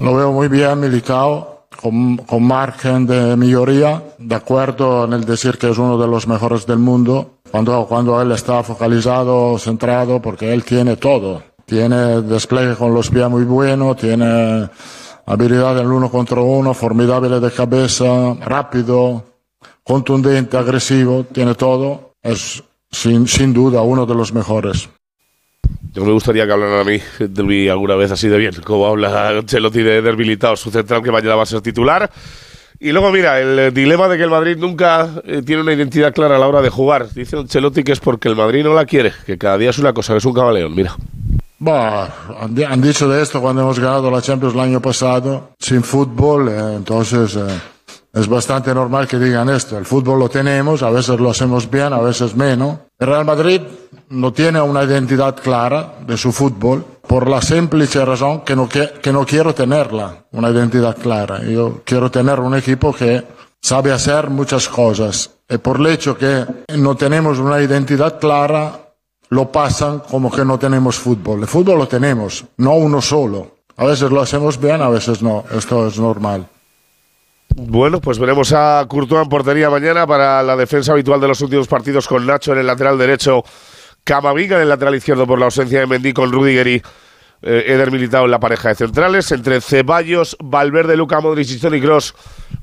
[0.00, 5.58] Lo veo muy bien, Militao, con, con margen de mayoría, de acuerdo en el decir
[5.58, 10.52] que es uno de los mejores del mundo, cuando, cuando él está focalizado, centrado, porque
[10.52, 11.42] él tiene todo.
[11.66, 14.68] Tiene despliegue con los pies muy bueno, tiene
[15.26, 19.24] habilidad en el uno contra uno, formidable de cabeza, rápido,
[19.84, 22.14] contundente, agresivo, tiene todo.
[22.22, 24.88] Es sin, sin duda uno de los mejores.
[25.92, 28.86] Yo me gustaría que hablaran a mí de mí alguna vez así de bien, como
[28.86, 32.10] habla Ancelotti de debilitado su central que mañana va a ser titular.
[32.80, 36.34] Y luego, mira, el dilema de que el Madrid nunca eh, tiene una identidad clara
[36.36, 37.12] a la hora de jugar.
[37.12, 39.92] Dice Ancelotti que es porque el Madrid no la quiere, que cada día es una
[39.92, 40.96] cosa, que es un camaleón, mira.
[41.58, 42.08] Bah,
[42.40, 46.74] han, dicho de esto cuando hemos ganado la Champions el año pasado, sin fútbol, eh,
[46.74, 47.60] entonces eh,
[48.14, 49.78] es bastante normal que digan esto.
[49.78, 52.78] El fútbol lo tenemos, a veces lo hacemos bien, a veces menos.
[53.02, 53.62] El Real Madrid
[54.10, 58.92] no tiene una identidad clara de su fútbol por la simple razón que no, que,
[59.02, 61.42] que no quiero tenerla, una identidad clara.
[61.42, 63.24] Yo quiero tener un equipo que
[63.60, 65.30] sabe hacer muchas cosas.
[65.48, 68.94] Y por el hecho que no tenemos una identidad clara,
[69.30, 71.40] lo pasan como que no tenemos fútbol.
[71.40, 73.56] El fútbol lo tenemos, no uno solo.
[73.78, 75.42] A veces lo hacemos bien, a veces no.
[75.50, 76.46] Esto es normal.
[77.54, 81.68] Bueno, pues veremos a Courtois en portería mañana para la defensa habitual de los últimos
[81.68, 83.44] partidos con Nacho en el lateral derecho,
[84.04, 86.82] Camavinga en el lateral izquierdo por la ausencia de Mendy con Rudiger y
[87.42, 89.30] eh, Eder en la pareja de centrales.
[89.32, 92.14] Entre Ceballos, Valverde, Luca Modric y Toni Kroos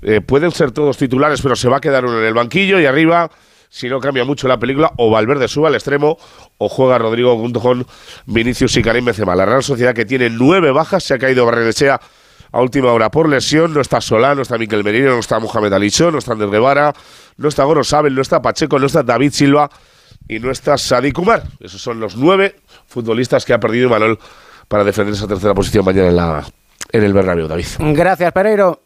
[0.01, 2.85] eh, pueden ser todos titulares, pero se va a quedar uno en el banquillo y
[2.85, 3.29] arriba
[3.69, 6.17] si no cambia mucho la película, o Valverde sube al extremo
[6.57, 7.85] o juega Rodrigo junto con
[8.25, 9.35] Vinicius y Karim Benzema.
[9.35, 12.01] La Real Sociedad que tiene nueve bajas, se ha caído Barrenechea
[12.51, 15.73] a última hora por lesión, no está Solá, no está Miquel Merino, no está Mohamed
[15.73, 16.93] Alicho, no está Andrés Guevara,
[17.37, 19.69] no está Goro Sabel, no está Pacheco, no está David Silva
[20.27, 21.43] y no está Sadi Kumar.
[21.59, 22.55] Esos son los nueve
[22.87, 24.17] futbolistas que ha perdido Manuel
[24.67, 26.45] para defender esa tercera posición mañana en, la,
[26.91, 27.65] en el Bernabéu, David.
[27.79, 28.81] Gracias, Pereiro.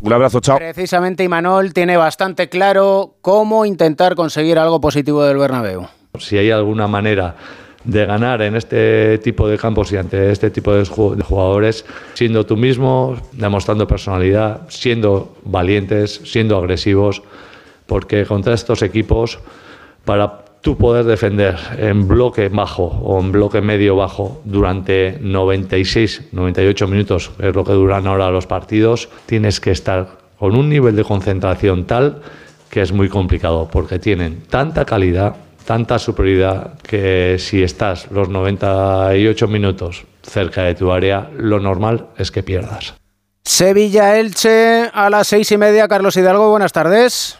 [0.00, 0.58] Un abrazo, chao.
[0.58, 5.88] Precisamente Imanol tiene bastante claro cómo intentar conseguir algo positivo del Bernabéu.
[6.18, 7.36] Si hay alguna manera
[7.84, 12.56] de ganar en este tipo de campos y ante este tipo de jugadores, siendo tú
[12.56, 17.22] mismo, demostrando personalidad, siendo valientes, siendo agresivos,
[17.86, 19.38] porque contra estos equipos,
[20.04, 26.88] para tú poder defender en bloque bajo o en bloque medio bajo durante 96, 98
[26.88, 31.04] minutos, es lo que duran ahora los partidos, tienes que estar con un nivel de
[31.04, 32.22] concentración tal
[32.70, 39.48] que es muy complicado porque tienen tanta calidad, tanta superioridad que si estás los 98
[39.48, 42.94] minutos cerca de tu área, lo normal es que pierdas.
[43.44, 45.86] Sevilla-Elche a las seis y media.
[45.86, 47.38] Carlos Hidalgo, buenas tardes.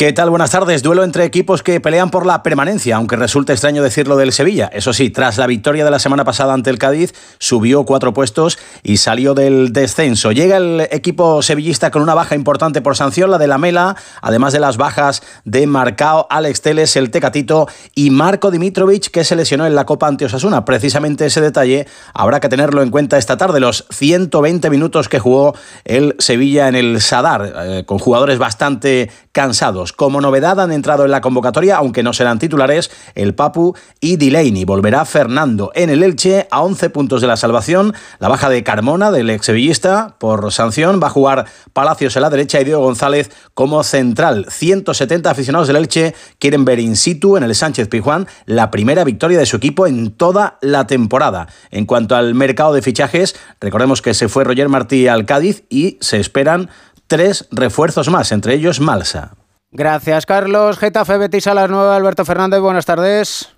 [0.00, 0.30] ¿Qué tal?
[0.30, 0.82] Buenas tardes.
[0.82, 4.70] Duelo entre equipos que pelean por la permanencia, aunque resulta extraño decirlo del Sevilla.
[4.72, 8.58] Eso sí, tras la victoria de la semana pasada ante el Cádiz, subió cuatro puestos
[8.82, 10.32] y salió del descenso.
[10.32, 14.54] Llega el equipo sevillista con una baja importante por sanción, la de la Mela, además
[14.54, 19.66] de las bajas de Marcao, Alex Teles, el Tecatito y Marco Dimitrovic, que se lesionó
[19.66, 20.64] en la Copa ante Osasuna.
[20.64, 25.54] Precisamente ese detalle habrá que tenerlo en cuenta esta tarde, los 120 minutos que jugó
[25.84, 29.89] el Sevilla en el Sadar, eh, con jugadores bastante cansados.
[29.92, 34.64] Como novedad han entrado en la convocatoria, aunque no serán titulares, el Papu y Delaney.
[34.64, 37.94] Volverá Fernando en el Elche a 11 puntos de la salvación.
[38.18, 41.00] La baja de Carmona, del ex sevillista, por sanción.
[41.02, 44.46] Va a jugar Palacios en la derecha y Diego González como central.
[44.48, 49.38] 170 aficionados del Elche quieren ver in situ en el Sánchez Pijuán la primera victoria
[49.38, 51.48] de su equipo en toda la temporada.
[51.70, 55.98] En cuanto al mercado de fichajes, recordemos que se fue Roger Martí al Cádiz y
[56.00, 56.70] se esperan
[57.06, 59.39] tres refuerzos más, entre ellos Malsa.
[59.72, 60.78] Gracias, Carlos.
[60.78, 61.94] Getafe Betis a las 9.
[61.94, 63.50] Alberto Fernández, buenas tardes.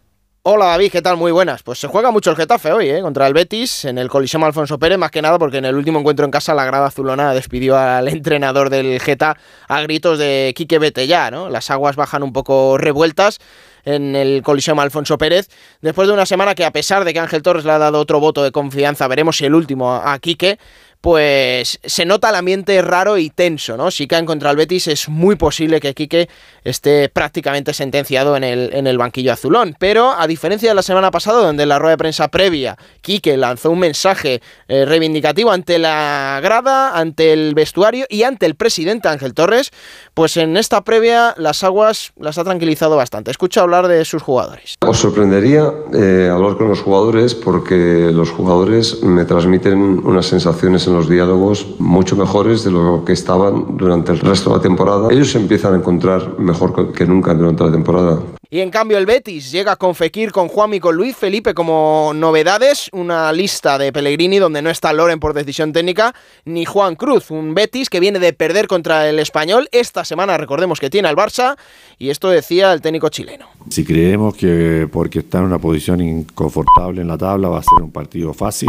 [0.43, 1.17] Hola David, ¿qué tal?
[1.17, 1.63] Muy buenas.
[1.63, 3.01] Pues se juega mucho el Getafe hoy, ¿eh?
[3.01, 6.01] Contra el Betis, en el Coliseo Alfonso Pérez, más que nada porque en el último
[6.01, 10.79] encuentro en casa la grada azulona despidió al entrenador del Geta a gritos de Quique
[10.79, 11.49] vete ya, ¿no?
[11.49, 13.39] Las aguas bajan un poco revueltas
[13.85, 15.49] en el Coliseo Alfonso Pérez,
[15.81, 18.21] después de una semana que a pesar de que Ángel Torres le ha dado otro
[18.21, 20.59] voto de confianza, veremos si el último a Quique,
[21.03, 23.91] pues se nota el ambiente raro y tenso, ¿no?
[23.91, 26.29] Si caen contra el Betis es muy posible que Quique
[26.63, 29.75] esté prácticamente sentenciado en el, en el banquillo azulón.
[29.81, 33.37] Pero a diferencia de la semana pasada, donde en la rueda de prensa previa Quique
[33.37, 39.09] lanzó un mensaje eh, reivindicativo ante la grada, ante el vestuario y ante el presidente
[39.09, 39.73] Ángel Torres,
[40.15, 43.33] pues en esta previa las aguas las ha tranquilizado bastante.
[43.33, 44.77] Escucha hablar de sus jugadores.
[44.87, 50.92] Os sorprendería eh, hablar con los jugadores porque los jugadores me transmiten unas sensaciones en
[50.93, 55.09] los diálogos mucho mejores de lo que estaban durante el resto de la temporada.
[55.11, 58.21] Ellos se empiezan a encontrar mejor que nunca durante la temporada.
[58.53, 62.13] Y en cambio el Betis llega con Fekir, con Juan y con Luis Felipe como
[62.15, 67.31] novedades, una lista de Pellegrini donde no está Loren por decisión técnica, ni Juan Cruz,
[67.31, 69.71] un Betis que viene de perder contra el español.
[69.73, 71.57] Esta semana recordemos que tiene al Barça
[71.99, 73.47] y esto decía el técnico chileno.
[73.71, 77.83] Si creemos que porque está en una posición inconfortable en la tabla va a ser
[77.83, 78.69] un partido fácil,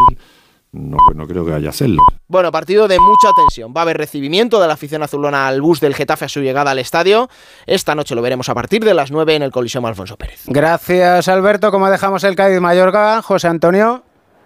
[0.73, 2.01] no, no creo que vaya a hacerlo.
[2.27, 3.73] Bueno, partido de mucha tensión.
[3.75, 6.71] Va a haber recibimiento de la afición azulona al bus del Getafe a su llegada
[6.71, 7.29] al estadio.
[7.67, 10.41] Esta noche lo veremos a partir de las 9 en el Coliseum Alfonso Pérez.
[10.47, 11.71] Gracias, Alberto.
[11.71, 13.21] ¿Cómo dejamos el Cádiz Mayorga?
[13.21, 14.03] José Antonio.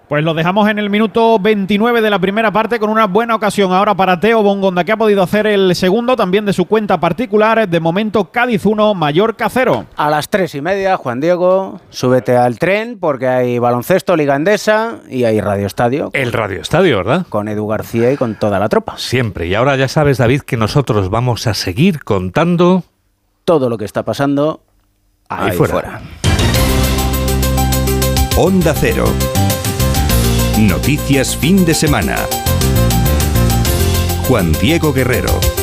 [0.07, 3.73] Pues lo dejamos en el minuto 29 de la primera parte con una buena ocasión
[3.73, 7.67] ahora para Teo Bongonda, que ha podido hacer el segundo también de su cuenta particular.
[7.67, 9.85] De momento, Cádiz 1, Mallorca 0.
[9.97, 14.99] A las tres y media, Juan Diego, súbete al tren porque hay baloncesto, Liga Endesa
[15.09, 16.09] y hay Radio Estadio.
[16.13, 17.25] El Radio Estadio, ¿verdad?
[17.27, 18.97] Con Edu García y con toda la tropa.
[18.97, 19.47] Siempre.
[19.47, 22.83] Y ahora ya sabes, David, que nosotros vamos a seguir contando
[23.43, 24.61] todo lo que está pasando
[25.27, 25.73] ahí, fuera.
[25.73, 26.01] fuera.
[28.37, 29.03] Onda Cero.
[30.57, 32.15] Noticias fin de semana.
[34.27, 35.56] Juan Diego Guerrero.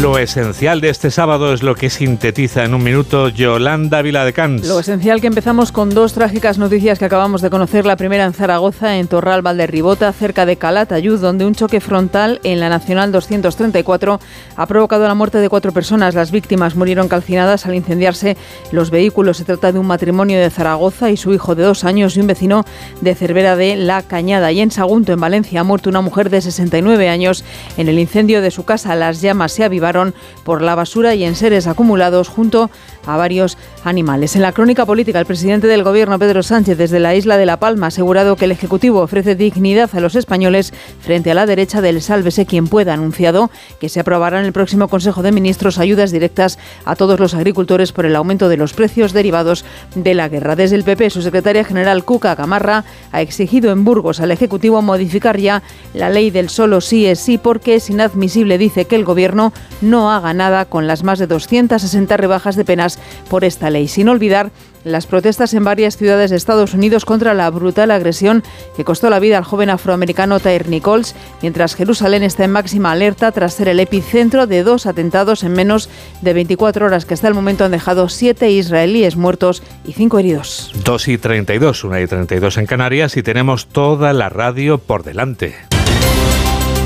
[0.00, 4.66] Lo esencial de este sábado es lo que sintetiza en un minuto Yolanda Viladecans.
[4.66, 7.84] Lo esencial que empezamos con dos trágicas noticias que acabamos de conocer.
[7.84, 12.60] La primera en Zaragoza, en Torral Valderribota, cerca de Calatayud, donde un choque frontal en
[12.60, 14.20] la Nacional 234
[14.56, 16.14] ha provocado la muerte de cuatro personas.
[16.14, 18.36] Las víctimas murieron calcinadas al incendiarse
[18.70, 19.36] los vehículos.
[19.36, 22.26] Se trata de un matrimonio de Zaragoza y su hijo de dos años y un
[22.26, 22.64] vecino
[23.00, 24.52] de Cervera de La Cañada.
[24.52, 27.44] Y en Sagunto, en Valencia, ha muerto una mujer de 69 años
[27.76, 28.94] en el incendio de su casa.
[28.94, 32.70] Las llamas se avivaron por la basura y enseres acumulados junto
[33.06, 34.36] a varios animales.
[34.36, 37.58] En la crónica política, el presidente del gobierno, Pedro Sánchez, desde la isla de La
[37.58, 41.80] Palma, ha asegurado que el Ejecutivo ofrece dignidad a los españoles frente a la derecha
[41.80, 42.94] del sálvese quien pueda.
[42.94, 47.34] Anunciado que se aprobará en el próximo Consejo de Ministros ayudas directas a todos los
[47.34, 50.56] agricultores por el aumento de los precios derivados de la guerra.
[50.56, 55.38] Desde el PP, su secretaria general, Cuca Camarra, ha exigido en Burgos al Ejecutivo modificar
[55.38, 55.62] ya
[55.94, 60.12] la ley del solo sí es sí porque es inadmisible, dice, que el gobierno no
[60.12, 62.91] haga nada con las más de 260 rebajas de penas
[63.28, 63.88] por esta ley.
[63.88, 64.50] Sin olvidar
[64.84, 68.42] las protestas en varias ciudades de Estados Unidos contra la brutal agresión
[68.76, 73.32] que costó la vida al joven afroamericano Tyre Nichols, mientras Jerusalén está en máxima alerta
[73.32, 75.88] tras ser el epicentro de dos atentados en menos
[76.20, 80.72] de 24 horas que hasta el momento han dejado siete israelíes muertos y cinco heridos.
[80.84, 85.54] 2 y 32, 1 y 32 en Canarias y tenemos toda la radio por delante.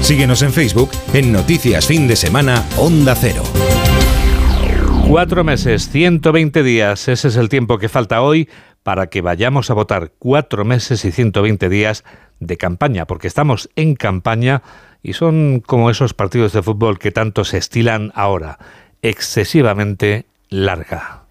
[0.03, 3.43] Síguenos en Facebook en Noticias Fin de Semana Onda Cero.
[5.09, 8.49] Cuatro meses, 120 días, ese es el tiempo que falta hoy
[8.83, 10.11] para que vayamos a votar.
[10.19, 12.05] Cuatro meses y 120 días
[12.41, 14.63] de campaña, porque estamos en campaña
[15.05, 18.59] y son como esos partidos de fútbol que tanto se estilan ahora,
[19.01, 21.23] excesivamente larga.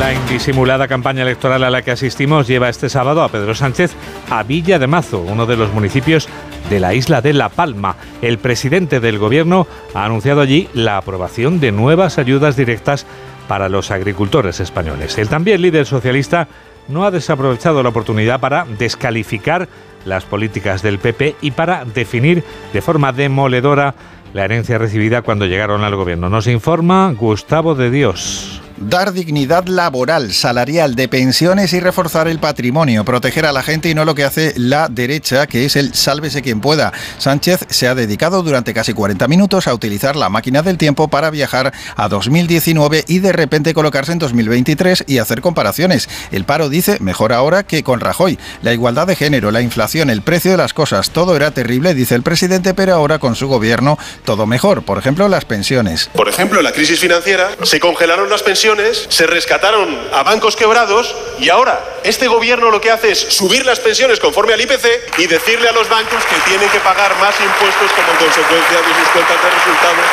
[0.00, 3.94] La indisimulada campaña electoral a la que asistimos lleva este sábado a Pedro Sánchez
[4.30, 6.28] a Villa de Mazo, uno de los municipios
[6.70, 7.96] de la isla de La Palma.
[8.22, 13.06] El presidente del gobierno ha anunciado allí la aprobación de nuevas ayudas directas
[13.48, 15.18] para los agricultores españoles.
[15.18, 16.48] El también líder socialista
[16.88, 19.68] no ha desaprovechado la oportunidad para descalificar
[20.04, 23.94] las políticas del PP y para definir de forma demoledora
[24.32, 26.28] la herencia recibida cuando llegaron al gobierno.
[26.28, 33.04] Nos informa Gustavo de Dios dar dignidad laboral, salarial, de pensiones y reforzar el patrimonio,
[33.04, 36.42] proteger a la gente y no lo que hace la derecha, que es el sálvese
[36.42, 36.92] quien pueda.
[37.18, 41.30] Sánchez se ha dedicado durante casi 40 minutos a utilizar la máquina del tiempo para
[41.30, 46.08] viajar a 2019 y de repente colocarse en 2023 y hacer comparaciones.
[46.30, 48.38] El paro dice mejor ahora que con Rajoy.
[48.62, 52.14] La igualdad de género, la inflación, el precio de las cosas, todo era terrible, dice
[52.14, 54.82] el presidente, pero ahora con su gobierno todo mejor.
[54.82, 56.10] Por ejemplo, las pensiones.
[56.14, 58.65] Por ejemplo, la crisis financiera se congelaron las pensiones
[59.08, 63.78] se rescataron a bancos quebrados y ahora este gobierno lo que hace es subir las
[63.78, 67.92] pensiones conforme al IPC y decirle a los bancos que tienen que pagar más impuestos
[67.92, 70.06] como consecuencia de sus cuentas de resultados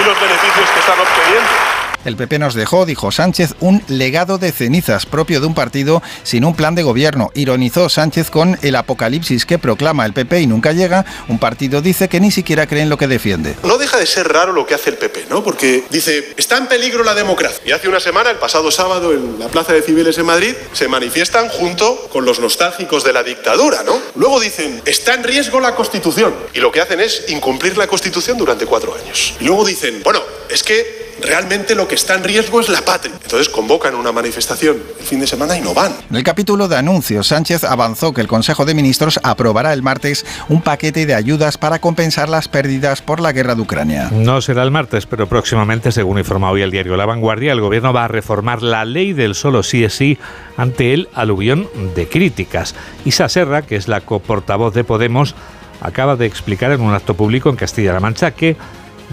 [0.00, 1.81] y los beneficios que están obteniendo.
[2.04, 6.44] El PP nos dejó, dijo Sánchez, un legado de cenizas propio de un partido sin
[6.44, 7.30] un plan de gobierno.
[7.34, 11.04] Ironizó Sánchez con el apocalipsis que proclama el PP y nunca llega.
[11.28, 13.56] Un partido dice que ni siquiera cree en lo que defiende.
[13.62, 15.44] No deja de ser raro lo que hace el PP, ¿no?
[15.44, 17.60] Porque dice, está en peligro la democracia.
[17.64, 20.88] Y hace una semana, el pasado sábado, en la Plaza de Civiles en Madrid, se
[20.88, 23.98] manifiestan junto con los nostálgicos de la dictadura, ¿no?
[24.16, 26.34] Luego dicen, está en riesgo la Constitución.
[26.52, 29.34] Y lo que hacen es incumplir la Constitución durante cuatro años.
[29.40, 33.14] Y luego dicen, bueno, es que realmente lo que está en riesgo es la patria.
[33.22, 35.92] Entonces convocan una manifestación el fin de semana y no van.
[36.10, 40.26] En el capítulo de anuncios, Sánchez avanzó que el Consejo de Ministros aprobará el martes
[40.48, 44.10] un paquete de ayudas para compensar las pérdidas por la guerra de Ucrania.
[44.12, 47.92] No será el martes, pero próximamente, según informa hoy el diario La Vanguardia, el gobierno
[47.92, 50.18] va a reformar la ley del solo sí es sí
[50.56, 52.74] ante el aluvión de críticas.
[53.04, 55.34] Isa Serra, que es la coportavoz de Podemos,
[55.80, 58.56] acaba de explicar en un acto público en Castilla-La Mancha que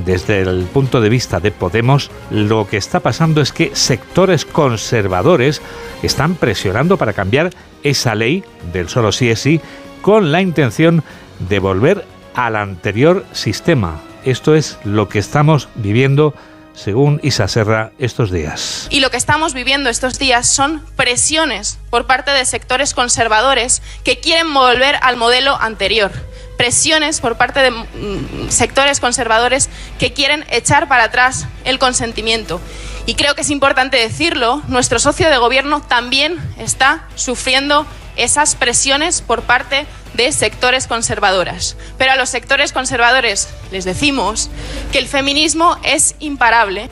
[0.06, 5.62] desde el punto de vista de Podemos, lo que está pasando es que sectores conservadores
[6.04, 7.52] están presionando para cambiar
[7.84, 8.43] esa ley
[8.74, 9.62] del solo sí es sí
[10.02, 11.04] con la intención
[11.47, 14.02] de volver al anterior sistema.
[14.24, 16.34] Esto es lo que estamos viviendo
[16.74, 18.88] según Isa Serra, estos días.
[18.89, 24.20] Y lo que estamos viviendo estos días son presiones por parte de sectores conservadores que
[24.20, 26.12] quieren volver al modelo anterior
[26.60, 32.60] presiones por parte de mm, sectores conservadores que quieren echar para atrás el consentimiento.
[33.05, 37.86] Y creo que es importante decirlo, nuestro socio de gobierno también está sufriendo
[38.18, 41.78] esas presiones por parte de sectores conservadoras.
[41.97, 44.49] Pero a los sectores conservadores les decimos
[44.91, 46.89] que el feminismo es imparable.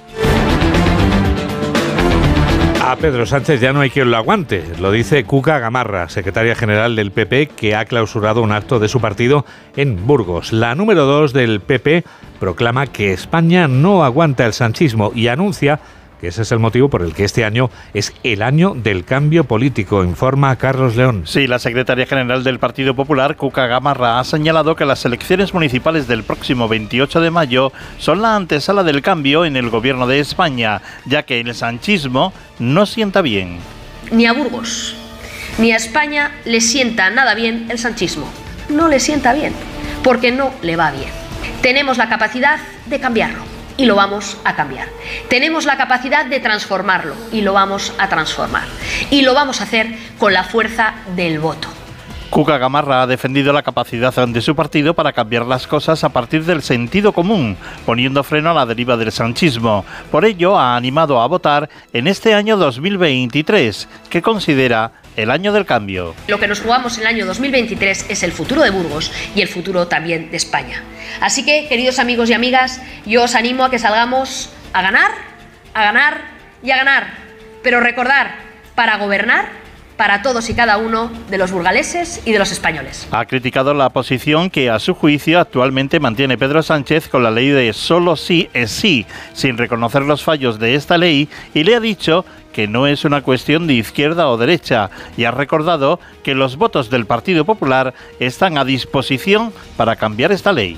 [2.87, 6.95] A Pedro Sánchez ya no hay quien lo aguante, lo dice Cuca Gamarra, secretaria general
[6.95, 10.53] del PP, que ha clausurado un acto de su partido en Burgos.
[10.53, 12.05] La número dos del PP
[12.39, 15.81] proclama que España no aguanta el sanchismo y anuncia
[16.19, 19.43] que ese es el motivo por el que este año es el año del cambio
[19.43, 21.23] político, informa Carlos León.
[21.25, 26.07] Sí, la secretaria general del Partido Popular, Cuca Gamarra, ha señalado que las elecciones municipales
[26.07, 30.81] del próximo 28 de mayo son la antesala del cambio en el gobierno de España,
[31.05, 33.57] ya que el sanchismo no sienta bien.
[34.11, 34.95] Ni a Burgos,
[35.57, 38.27] ni a España le sienta nada bien el sanchismo.
[38.69, 39.53] No le sienta bien,
[40.03, 41.09] porque no le va bien.
[41.61, 44.89] Tenemos la capacidad de cambiarlo y lo vamos a cambiar.
[45.29, 48.67] Tenemos la capacidad de transformarlo y lo vamos a transformar.
[49.11, 51.76] Y lo vamos a hacer con la fuerza del voto.
[52.29, 56.43] Cuca Gamarra ha defendido la capacidad de su partido para cambiar las cosas a partir
[56.43, 59.85] del sentido común, poniendo freno a la deriva del sanchismo.
[60.11, 65.65] Por ello, ha animado a votar en este año 2023, que considera el año del
[65.65, 66.15] cambio.
[66.27, 69.47] Lo que nos jugamos en el año 2023 es el futuro de Burgos y el
[69.47, 70.83] futuro también de España.
[71.21, 75.11] Así que, queridos amigos y amigas, yo os animo a que salgamos a ganar,
[75.73, 76.21] a ganar
[76.61, 77.13] y a ganar.
[77.63, 78.35] Pero recordar,
[78.75, 79.66] para gobernar
[79.97, 83.07] para todos y cada uno de los burgaleses y de los españoles.
[83.11, 87.49] Ha criticado la posición que a su juicio actualmente mantiene Pedro Sánchez con la ley
[87.49, 91.79] de solo sí es sí, sin reconocer los fallos de esta ley y le ha
[91.79, 96.55] dicho que no es una cuestión de izquierda o derecha y ha recordado que los
[96.55, 100.77] votos del Partido Popular están a disposición para cambiar esta ley.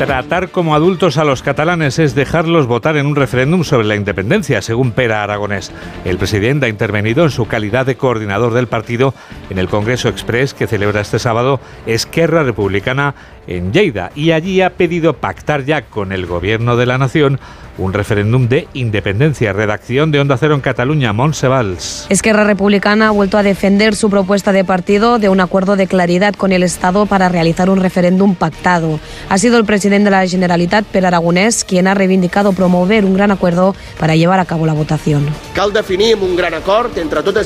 [0.00, 4.62] Tratar como adultos a los catalanes es dejarlos votar en un referéndum sobre la independencia,
[4.62, 5.72] según Pera Aragonés.
[6.06, 9.12] El presidente ha intervenido en su calidad de coordinador del partido
[9.50, 13.14] en el Congreso Express que celebra este sábado Esquerra Republicana
[13.50, 17.38] en Lleida y allí ha pedido pactar ya con el gobierno de la nación
[17.80, 19.52] un referéndum de independencia.
[19.52, 22.06] Redacción de Onda Cero en Cataluña, Montse Valls.
[22.10, 26.34] Esquerra Republicana ha vuelto a defender su propuesta de partido de un acuerdo de claridad
[26.34, 29.00] con el Estado para realizar un referéndum pactado.
[29.28, 33.30] Ha sido el presidente de la Generalitat, Per Aragonés, quien ha reivindicado promover un gran
[33.30, 35.26] acuerdo para llevar a cabo la votación.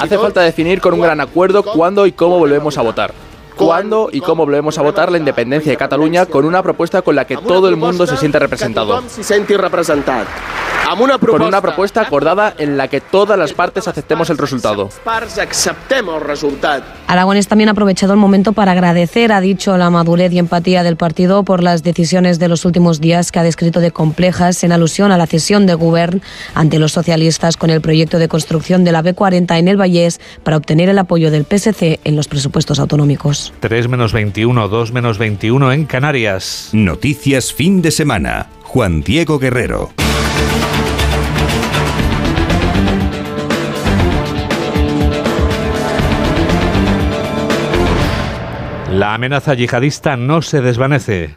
[0.00, 4.20] Hace falta definir con un gran acuerdo cuándo y cómo volvemos a votar cuándo y
[4.20, 7.68] cómo volvemos a votar la independencia de Cataluña con una propuesta con la que todo
[7.68, 9.02] el mundo se siente representado.
[10.95, 14.88] Con una propuesta acordada en la que todas las partes aceptemos el resultado.
[17.07, 20.97] Aragones también ha aprovechado el momento para agradecer, ha dicho, la madurez y empatía del
[20.97, 25.12] partido por las decisiones de los últimos días que ha descrito de complejas en alusión
[25.12, 26.22] a la cesión de Govern
[26.55, 30.57] ante los socialistas con el proyecto de construcción de la B40 en el Vallés para
[30.57, 33.53] obtener el apoyo del PSC en los presupuestos autonómicos.
[33.61, 36.70] 3 menos 21, 2 menos 21 en Canarias.
[36.72, 38.49] Noticias fin de semana.
[38.62, 39.92] Juan Diego Guerrero.
[48.95, 51.36] La amenaza yihadista no se desvanece.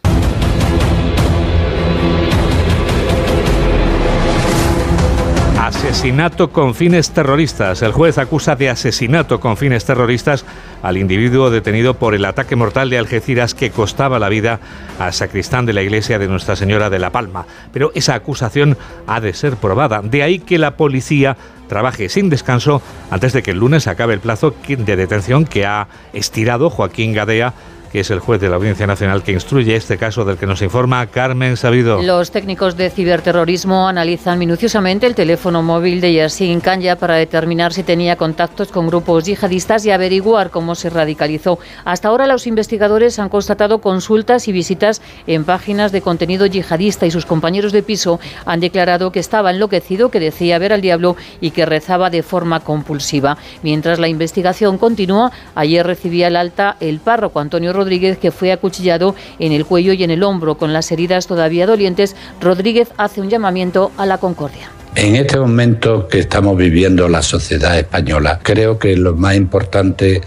[5.60, 7.82] Asesinato con fines terroristas.
[7.82, 10.46] El juez acusa de asesinato con fines terroristas
[10.84, 14.60] al individuo detenido por el ataque mortal de Algeciras que costaba la vida
[15.00, 17.48] al sacristán de la iglesia de Nuestra Señora de la Palma.
[17.74, 18.78] Pero esa acusación
[19.08, 20.04] ha de ser probada.
[20.04, 21.38] De ahí que la policía
[21.68, 25.88] trabaje sin descanso antes de que el lunes acabe el plazo de detención que ha
[26.14, 27.54] estirado Joaquín Gadea
[28.00, 31.08] es el juez de la Audiencia Nacional que instruye este caso del que nos informa
[31.08, 32.02] Carmen Sabido.
[32.02, 37.84] Los técnicos de ciberterrorismo analizan minuciosamente el teléfono móvil de Yassin Kanya para determinar si
[37.84, 41.60] tenía contactos con grupos yihadistas y averiguar cómo se radicalizó.
[41.86, 47.12] Hasta ahora los investigadores han constatado consultas y visitas en páginas de contenido yihadista y
[47.12, 51.52] sus compañeros de piso han declarado que estaba enloquecido, que decía ver al diablo y
[51.52, 53.38] que rezaba de forma compulsiva.
[53.64, 59.16] Mientras la investigación continúa, ayer recibía el alta el párroco Antonio Rodríguez, que fue acuchillado
[59.40, 62.16] en el cuello y en el hombro con las heridas todavía dolientes.
[62.42, 64.70] Rodríguez hace un llamamiento a la concordia.
[64.96, 70.22] En este momento que estamos viviendo la sociedad española, creo que lo más importante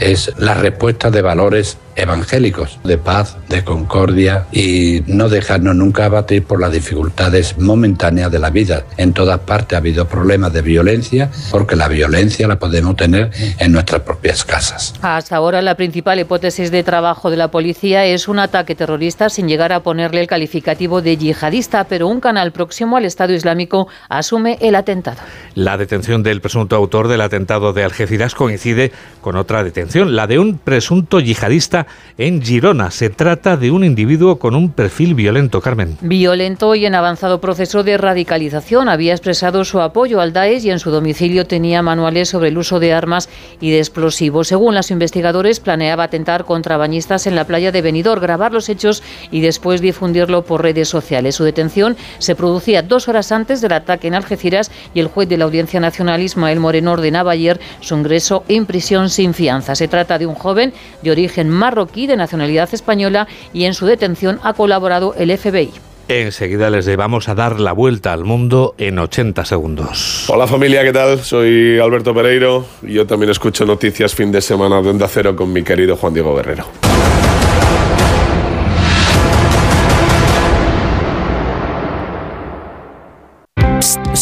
[0.00, 6.44] es la respuesta de valores evangélicos, de paz, de concordia y no dejarnos nunca abatir
[6.44, 8.84] por las dificultades momentáneas de la vida.
[8.96, 13.72] En todas partes ha habido problemas de violencia porque la violencia la podemos tener en
[13.72, 14.94] nuestras propias casas.
[15.02, 19.48] Hasta ahora la principal hipótesis de trabajo de la policía es un ataque terrorista sin
[19.48, 24.58] llegar a ponerle el calificativo de yihadista, pero un canal próximo al Estado Islámico asume
[24.60, 25.18] el atentado.
[25.54, 30.38] La detención del presunto autor del atentado de Algeciras coincide con otra detención, la de
[30.38, 31.85] un presunto yihadista
[32.18, 32.90] en Girona.
[32.90, 35.96] Se trata de un individuo con un perfil violento, Carmen.
[36.00, 38.88] Violento y en avanzado proceso de radicalización.
[38.88, 42.80] Había expresado su apoyo al Daesh y en su domicilio tenía manuales sobre el uso
[42.80, 43.28] de armas
[43.60, 44.48] y de explosivos.
[44.48, 49.02] Según los investigadores, planeaba atentar contra bañistas en la playa de Benidorm, grabar los hechos
[49.30, 51.34] y después difundirlo por redes sociales.
[51.34, 55.36] Su detención se producía dos horas antes del ataque en Algeciras y el juez de
[55.36, 59.74] la Audiencia Nacional, Ismael Moreno, ordenaba ayer su ingreso en prisión sin fianza.
[59.74, 60.72] Se trata de un joven
[61.02, 65.70] de origen mar marroquí de nacionalidad española y en su detención ha colaborado el FBI.
[66.08, 70.24] Enseguida les vamos a dar la vuelta al mundo en 80 segundos.
[70.28, 71.18] Hola familia, ¿qué tal?
[71.18, 75.52] Soy Alberto Pereiro y yo también escucho noticias fin de semana de Onda Cero con
[75.52, 76.64] mi querido Juan Diego Guerrero.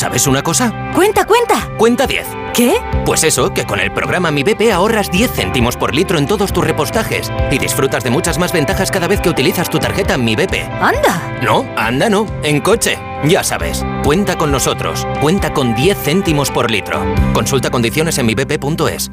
[0.05, 0.71] ¿Sabes una cosa?
[0.95, 1.67] Cuenta, cuenta.
[1.79, 2.27] Cuenta 10.
[2.53, 2.75] ¿Qué?
[3.07, 6.53] Pues eso, que con el programa Mi BP ahorras 10 céntimos por litro en todos
[6.53, 10.37] tus repostajes y disfrutas de muchas más ventajas cada vez que utilizas tu tarjeta Mi
[10.37, 10.57] BP.
[10.79, 11.39] ¡Anda!
[11.43, 12.99] No, anda no, en coche.
[13.25, 15.07] Ya sabes, cuenta con nosotros.
[15.23, 17.01] Cuenta con 10 céntimos por litro.
[17.33, 19.11] Consulta condiciones en mibp.es.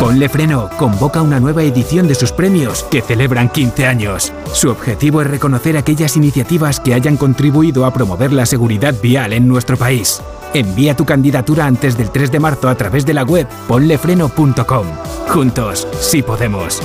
[0.00, 4.32] Ponle Freno convoca una nueva edición de sus premios que celebran 15 años.
[4.52, 9.48] Su objetivo es reconocer aquellas iniciativas que hayan contribuido a promover la seguridad vial en
[9.48, 10.20] nuestro país.
[10.52, 14.86] Envía tu candidatura antes del 3 de marzo a través de la web ponlefreno.com.
[15.28, 16.80] Juntos, sí podemos.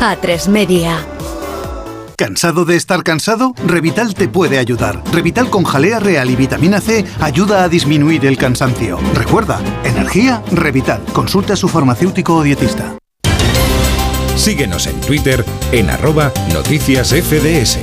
[0.00, 1.06] A3 Media.
[2.18, 3.54] ¿Cansado de estar cansado?
[3.64, 5.04] Revital te puede ayudar.
[5.12, 8.98] Revital con jalea real y vitamina C ayuda a disminuir el cansancio.
[9.14, 11.00] Recuerda, energía, Revital.
[11.12, 12.98] Consulta a su farmacéutico o dietista.
[14.34, 17.78] Síguenos en Twitter en arroba noticias FDS.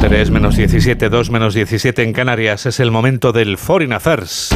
[0.00, 2.64] 3 menos 17, 2 menos 17 en Canarias.
[2.64, 4.54] Es el momento del Foreign Affairs.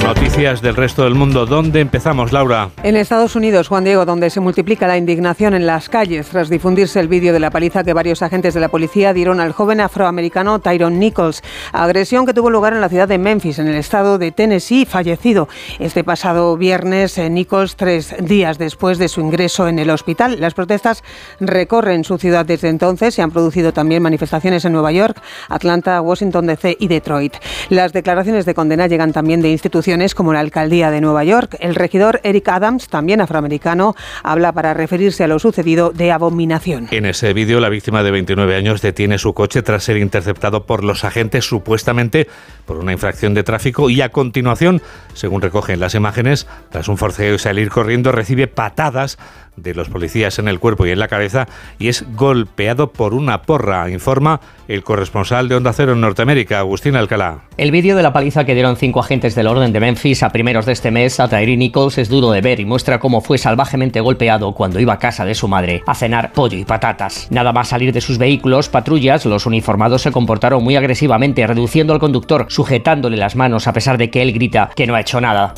[0.00, 1.46] Noticias del resto del mundo.
[1.46, 2.70] ¿Dónde empezamos, Laura?
[2.82, 7.00] En Estados Unidos, Juan Diego, donde se multiplica la indignación en las calles tras difundirse
[7.00, 10.60] el vídeo de la paliza que varios agentes de la policía dieron al joven afroamericano
[10.60, 11.42] Tyrone Nichols.
[11.72, 15.48] Agresión que tuvo lugar en la ciudad de Memphis, en el estado de Tennessee, fallecido
[15.78, 20.40] este pasado viernes eh, Nichols, tres días después de su ingreso en el hospital.
[20.40, 21.04] Las protestas
[21.38, 23.14] recorren su ciudad desde entonces.
[23.14, 27.34] Se han producido también manifestaciones en Nueva York, Atlanta, Washington DC y Detroit.
[27.68, 29.81] Las declaraciones de condena llegan también de instituciones
[30.14, 31.56] como la alcaldía de Nueva York.
[31.60, 36.88] El regidor Eric Adams, también afroamericano, habla para referirse a lo sucedido de abominación.
[36.92, 40.84] En ese vídeo, la víctima de 29 años detiene su coche tras ser interceptado por
[40.84, 42.28] los agentes supuestamente
[42.64, 44.80] por una infracción de tráfico y a continuación,
[45.14, 49.18] según recogen las imágenes, tras un forceo y salir corriendo, recibe patadas
[49.56, 51.46] de los policías en el cuerpo y en la cabeza
[51.78, 56.96] y es golpeado por una porra, informa el corresponsal de Onda Cero en Norteamérica, Agustín
[56.96, 57.42] Alcalá.
[57.56, 60.64] El vídeo de la paliza que dieron cinco agentes del orden de Memphis a primeros
[60.64, 64.00] de este mes a Tyree Nichols es duro de ver y muestra cómo fue salvajemente
[64.00, 67.26] golpeado cuando iba a casa de su madre a cenar pollo y patatas.
[67.30, 72.00] Nada más salir de sus vehículos, patrullas, los uniformados se comportaron muy agresivamente, reduciendo al
[72.00, 75.54] conductor, sujetándole las manos a pesar de que él grita que no ha hecho nada.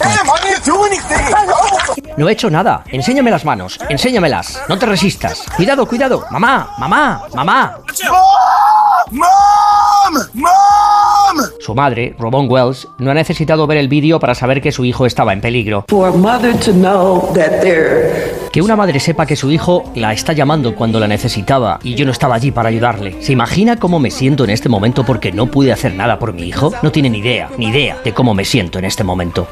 [2.16, 2.84] No he hecho nada.
[2.90, 3.78] Enséñame las manos.
[3.88, 4.62] Enséñamelas.
[4.68, 5.44] No te resistas.
[5.56, 6.24] Cuidado, cuidado.
[6.30, 7.78] Mamá, mamá, mamá.
[9.10, 9.24] ¡Mom!
[10.34, 11.44] ¡Mom!
[11.60, 15.06] Su madre, Robon Wells, no ha necesitado ver el vídeo para saber que su hijo
[15.06, 15.84] estaba en peligro.
[18.54, 22.04] Que una madre sepa que su hijo la está llamando cuando la necesitaba y yo
[22.04, 23.20] no estaba allí para ayudarle.
[23.20, 26.44] ¿Se imagina cómo me siento en este momento porque no pude hacer nada por mi
[26.44, 26.72] hijo?
[26.80, 29.48] No tiene ni idea, ni idea de cómo me siento en este momento.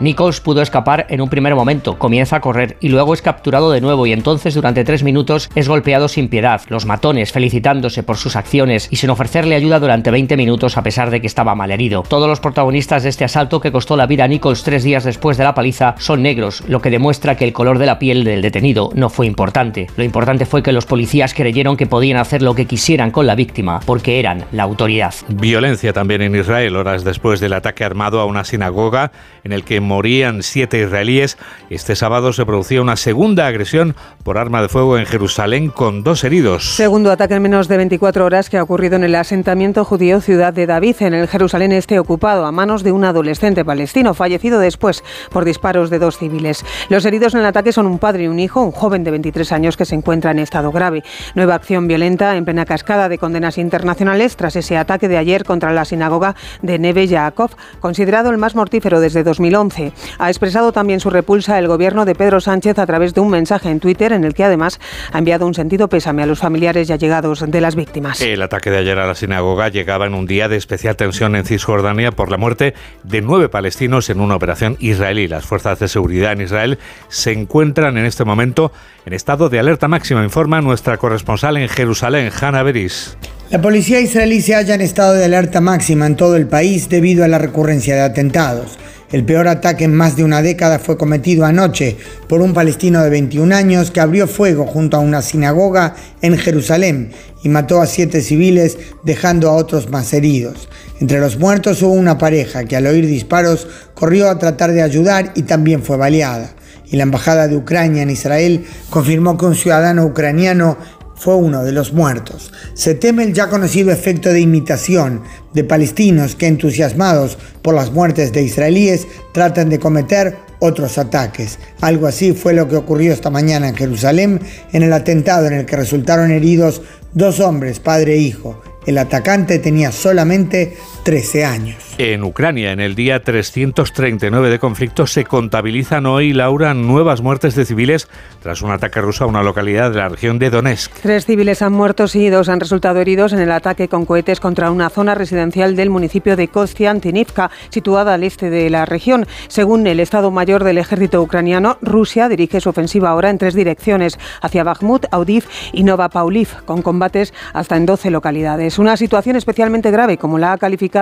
[0.00, 3.80] Nichols pudo escapar en un primer momento, comienza a correr y luego es capturado de
[3.80, 8.36] nuevo y entonces durante tres minutos es golpeado sin piedad, los matones felicitándose por sus
[8.36, 12.02] acciones y sin ofrecerle ayuda durante 20 minutos a pesar de que estaba mal herido.
[12.06, 15.36] Todos los protagonistas de este asalto que costó la vida a Nichols tres días después
[15.36, 18.42] de la paliza son negros, lo que demuestra que el color de la piel del
[18.42, 19.86] detenido no fue importante.
[19.96, 23.36] Lo importante fue que los policías creyeron que podían hacer lo que quisieran con la
[23.36, 25.14] víctima porque eran la autoridad.
[25.28, 29.12] Violencia también en Israel horas después del ataque armado a una sinagoga
[29.44, 31.38] en el que morían siete israelíes.
[31.70, 33.94] Este sábado se producía una segunda agresión
[34.24, 36.74] por arma de fuego en Jerusalén con dos heridos.
[36.74, 40.52] Segundo ataque en menos de 24 horas que ha ocurrido en el asentamiento judío Ciudad
[40.52, 45.03] de David, en el Jerusalén este ocupado, a manos de un adolescente palestino, fallecido después
[45.30, 46.64] por disparos de dos civiles.
[46.88, 49.52] Los heridos en el ataque son un padre y un hijo, un joven de 23
[49.52, 51.02] años que se encuentra en estado grave.
[51.34, 55.72] Nueva acción violenta en plena cascada de condenas internacionales tras ese ataque de ayer contra
[55.72, 57.50] la sinagoga de Neve Yaakov,
[57.80, 59.92] considerado el más mortífero desde 2011.
[60.18, 63.70] Ha expresado también su repulsa el gobierno de Pedro Sánchez a través de un mensaje
[63.70, 64.80] en Twitter en el que además
[65.12, 68.20] ha enviado un sentido pésame a los familiares y allegados de las víctimas.
[68.20, 71.44] El ataque de ayer a la sinagoga llegaba en un día de especial tensión en
[71.44, 74.93] Cisjordania por la muerte de nueve palestinos en una operación israelí.
[74.98, 76.78] Las fuerzas de seguridad en Israel
[77.08, 78.72] se encuentran en este momento
[79.04, 83.16] en estado de alerta máxima, informa nuestra corresponsal en Jerusalén, Hanna Beris.
[83.50, 87.24] La policía israelí se halla en estado de alerta máxima en todo el país debido
[87.24, 88.78] a la recurrencia de atentados.
[89.14, 91.96] El peor ataque en más de una década fue cometido anoche
[92.28, 97.12] por un palestino de 21 años que abrió fuego junto a una sinagoga en Jerusalén
[97.44, 100.68] y mató a siete civiles dejando a otros más heridos.
[101.00, 105.30] Entre los muertos hubo una pareja que al oír disparos corrió a tratar de ayudar
[105.36, 106.50] y también fue baleada.
[106.90, 110.76] Y la embajada de Ucrania en Israel confirmó que un ciudadano ucraniano
[111.16, 112.52] fue uno de los muertos.
[112.74, 118.32] Se teme el ya conocido efecto de imitación de palestinos que entusiasmados por las muertes
[118.32, 121.58] de israelíes tratan de cometer otros ataques.
[121.80, 124.40] Algo así fue lo que ocurrió esta mañana en Jerusalén
[124.72, 128.62] en el atentado en el que resultaron heridos dos hombres, padre e hijo.
[128.86, 131.76] El atacante tenía solamente 13 años.
[131.98, 137.66] En Ucrania, en el día 339 de conflicto, se contabilizan hoy, Laura, nuevas muertes de
[137.66, 138.08] civiles
[138.42, 140.92] tras un ataque ruso a una localidad de la región de Donetsk.
[141.02, 144.70] Tres civiles han muerto y dos han resultado heridos en el ataque con cohetes contra
[144.70, 149.26] una zona residencial del municipio de Kostiantinivka, situada al este de la región.
[149.48, 154.18] Según el Estado Mayor del Ejército Ucraniano, Rusia dirige su ofensiva ahora en tres direcciones,
[154.40, 155.44] hacia Bakhmut, Audiv
[155.74, 158.78] y Nova Pauliv, con combates hasta en 12 localidades.
[158.78, 160.93] Una situación especialmente grave, como la ha calificado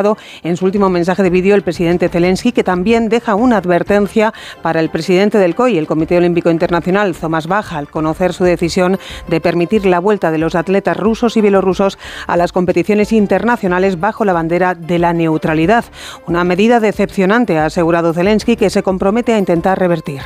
[0.42, 4.32] en su último mensaje de vídeo el presidente Zelensky, que también deja una advertencia
[4.62, 8.98] para el presidente del COI, el Comité Olímpico Internacional, Tomás Bach, al conocer su decisión
[9.28, 14.24] de permitir la vuelta de los atletas rusos y bielorrusos a las competiciones internacionales bajo
[14.24, 15.84] la bandera de la neutralidad.
[16.26, 20.22] Una medida decepcionante, ha asegurado Zelensky, que se compromete a intentar revertir.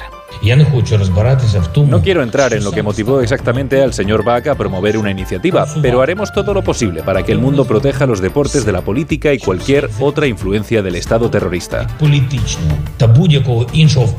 [1.91, 5.67] No quiero entrar en lo que motivó exactamente al señor Bach a promover una iniciativa,
[5.83, 9.33] pero haremos todo lo posible para que el mundo proteja los deportes de la política
[9.33, 11.87] y cualquier otra influencia del Estado terrorista.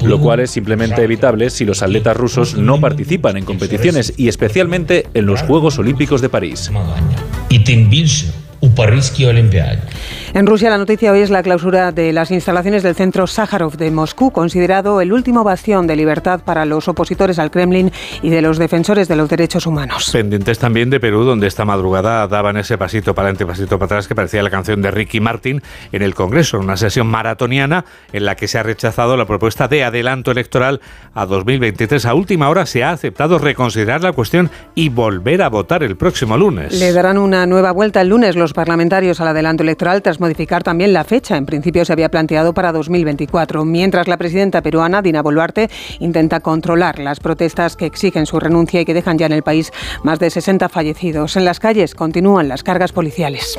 [0.07, 5.07] Lo cual es simplemente evitable si los atletas rusos no participan en competiciones y especialmente
[5.13, 6.71] en los Juegos Olímpicos de París.
[10.37, 13.89] En Rusia la noticia hoy es la clausura de las instalaciones del Centro Sájarov de
[13.89, 18.59] Moscú, considerado el último bastión de libertad para los opositores al Kremlin y de los
[18.59, 20.11] defensores de los derechos humanos.
[20.13, 24.07] Pendientes también de Perú, donde esta madrugada daban ese pasito para adelante, pasito para atrás,
[24.07, 28.35] que parecía la canción de Ricky Martin en el Congreso, una sesión maratoniana en la
[28.35, 30.81] que se ha rechazado la propuesta de adelanto electoral
[31.15, 32.05] a 2023.
[32.05, 36.37] A última hora se ha aceptado reconsiderar la cuestión y volver a votar el próximo
[36.37, 36.79] lunes.
[36.79, 40.91] Le darán una nueva vuelta el lunes los parlamentarios al adelanto electoral tras modificar también
[40.91, 41.37] la fecha.
[41.37, 45.69] En principio se había planteado para 2024, mientras la presidenta peruana, Dina Boluarte,
[45.99, 49.71] intenta controlar las protestas que exigen su renuncia y que dejan ya en el país
[50.03, 51.37] más de 60 fallecidos.
[51.37, 53.57] En las calles continúan las cargas policiales.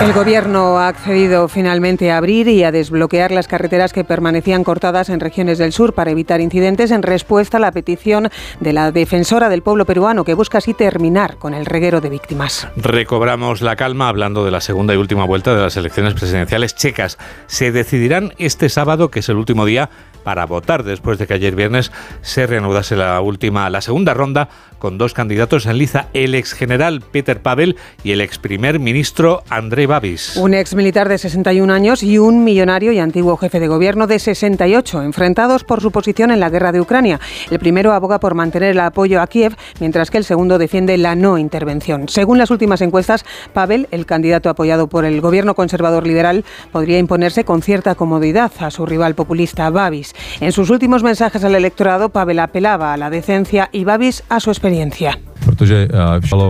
[0.00, 5.08] El Gobierno ha accedido finalmente a abrir y a desbloquear las carreteras que permanecían cortadas
[5.08, 8.30] en regiones del sur para evitar incidentes en respuesta a la petición
[8.60, 12.68] de la defensora del pueblo peruano que busca así terminar con el reguero de víctimas.
[12.76, 17.18] Recobramos la calma hablando de la segunda y última vuelta de las elecciones presidenciales checas.
[17.48, 19.90] Se decidirán este sábado, que es el último día
[20.24, 21.92] para votar después de que ayer viernes
[22.22, 24.48] se reanudase la última, la segunda ronda
[24.78, 29.42] con dos candidatos en liza, el ex general Peter Pavel y el ex primer ministro
[29.48, 30.36] Andrei Babis.
[30.36, 34.18] Un ex militar de 61 años y un millonario y antiguo jefe de gobierno de
[34.18, 37.20] 68, enfrentados por su posición en la guerra de Ucrania.
[37.50, 41.14] El primero aboga por mantener el apoyo a Kiev, mientras que el segundo defiende la
[41.14, 42.08] no intervención.
[42.08, 47.44] Según las últimas encuestas, Pavel, el candidato apoyado por el gobierno conservador liberal, podría imponerse
[47.44, 50.14] con cierta comodidad a su rival populista Babis.
[50.40, 54.50] En sus últimos mensajes al electorado, Pavel apelaba a la decencia y Babis a su
[54.50, 55.18] experiencia.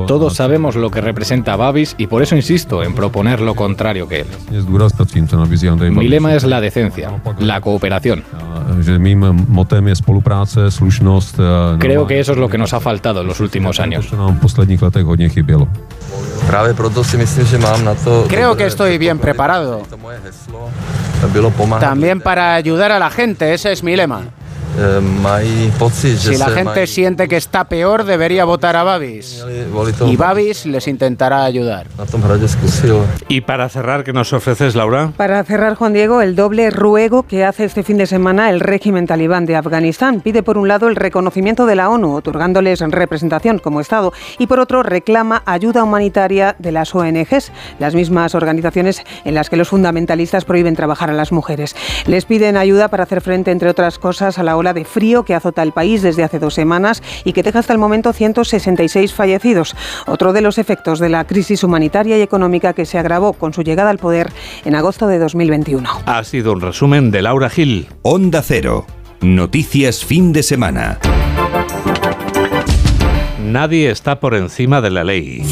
[0.06, 4.20] Todos sabemos lo que representa Babis y por eso insisto en proponer lo contrario que
[4.20, 4.26] él.
[6.02, 8.22] Mi lema es la decencia, la cooperación.
[11.78, 14.06] Creo que eso es lo que nos ha faltado en los últimos años.
[18.28, 19.82] Creo que estoy bien preparado.
[21.80, 24.22] También para ayudar a la gente, ese es mi lema.
[25.92, 29.44] Si la gente siente que está peor, debería votar a Babis.
[30.06, 31.86] Y Babis les intentará ayudar.
[33.28, 35.12] Y para cerrar, ¿qué nos ofreces, Laura?
[35.16, 39.06] Para cerrar, Juan Diego, el doble ruego que hace este fin de semana el régimen
[39.06, 40.20] talibán de Afganistán.
[40.20, 44.60] Pide por un lado el reconocimiento de la ONU, otorgándoles representación como Estado, y por
[44.60, 50.44] otro reclama ayuda humanitaria de las ONGs, las mismas organizaciones en las que los fundamentalistas
[50.44, 51.74] prohíben trabajar a las mujeres.
[52.06, 55.34] Les piden ayuda para hacer frente, entre otras cosas, a la ola de frío que
[55.34, 59.74] azota el país desde hace dos semanas y que deja hasta el momento 166 fallecidos.
[60.06, 63.62] Otro de los efectos de la crisis humanitaria y económica que se agravó con su
[63.62, 64.32] llegada al poder
[64.64, 65.88] en agosto de 2021.
[66.06, 67.88] Ha sido un resumen de Laura Gil.
[68.02, 68.86] Onda Cero.
[69.20, 70.98] Noticias fin de semana.
[73.42, 75.42] Nadie está por encima de la ley.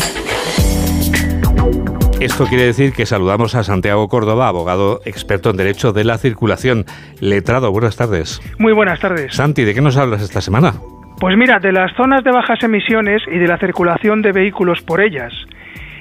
[2.27, 6.85] Esto quiere decir que saludamos a Santiago Córdoba, abogado experto en Derecho de la Circulación.
[7.21, 8.41] Letrado, buenas tardes.
[8.59, 9.33] Muy buenas tardes.
[9.33, 10.73] Santi, ¿de qué nos hablas esta semana?
[11.21, 15.01] Pues mira, de las zonas de bajas emisiones y de la circulación de vehículos por
[15.01, 15.33] ellas.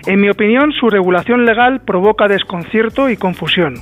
[0.07, 3.75] En mi opinión, su regulación legal provoca desconcierto y confusión.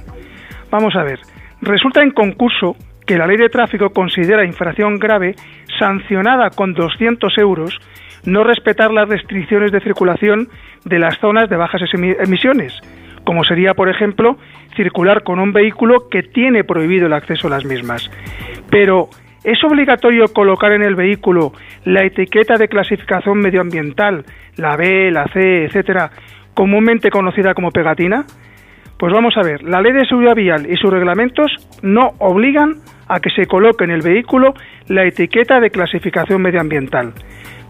[0.70, 1.20] Vamos a ver,
[1.62, 2.76] resulta en concurso
[3.08, 5.36] que la ley de tráfico considera infracción grave
[5.80, 7.80] sancionada con 200 euros
[8.26, 10.50] no respetar las restricciones de circulación
[10.86, 12.74] de las zonas de bajas emisiones,
[13.24, 14.38] como sería, por ejemplo,
[14.76, 18.10] circular con un vehículo que tiene prohibido el acceso a las mismas.
[18.70, 19.10] Pero,
[19.44, 21.54] ¿es obligatorio colocar en el vehículo
[21.86, 24.26] la etiqueta de clasificación medioambiental,
[24.58, 26.12] la B, la C, etcétera,
[26.54, 28.26] comúnmente conocida como pegatina?
[28.98, 31.52] Pues vamos a ver, la ley de seguridad vial y sus reglamentos
[31.82, 32.76] no obligan
[33.08, 34.54] a que se coloque en el vehículo
[34.88, 37.14] la etiqueta de clasificación medioambiental.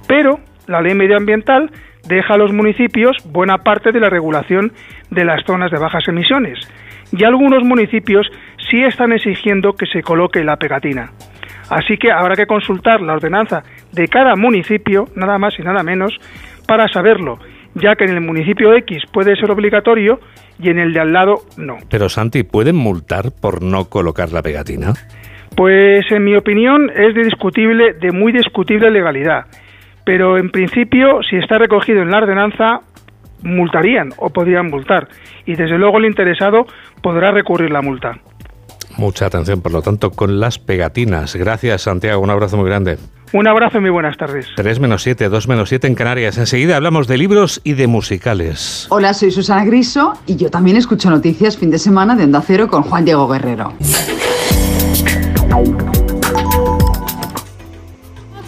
[0.08, 1.72] Pero la ley medioambiental
[2.08, 4.74] deja a los municipios buena parte de la regulación
[5.10, 6.60] de las zonas de bajas emisiones
[7.12, 8.28] y algunos municipios
[8.70, 11.12] sí están exigiendo que se coloque la pegatina.
[11.70, 16.18] Así que habrá que consultar la ordenanza de cada municipio, nada más y nada menos,
[16.68, 17.40] para saberlo,
[17.76, 20.20] ya que en el municipio X puede ser obligatorio
[20.60, 21.78] y en el de al lado no.
[21.90, 24.94] Pero Santi, ¿pueden multar por no colocar la pegatina?
[25.56, 29.46] Pues en mi opinión es de discutible, de muy discutible legalidad
[30.06, 32.82] pero en principio, si está recogido en la ordenanza,
[33.42, 35.08] multarían o podrían multar.
[35.46, 36.66] Y desde luego el interesado
[37.02, 38.20] podrá recurrir la multa.
[38.98, 41.36] Mucha atención, por lo tanto, con las pegatinas.
[41.36, 42.22] Gracias, Santiago.
[42.22, 42.98] Un abrazo muy grande.
[43.34, 44.48] Un abrazo y muy buenas tardes.
[44.56, 46.38] 3 menos 7, 2 menos 7 en Canarias.
[46.38, 48.86] Enseguida hablamos de libros y de musicales.
[48.90, 52.68] Hola, soy Susana Griso y yo también escucho noticias fin de semana de Onda Cero
[52.68, 53.74] con Juan Diego Guerrero.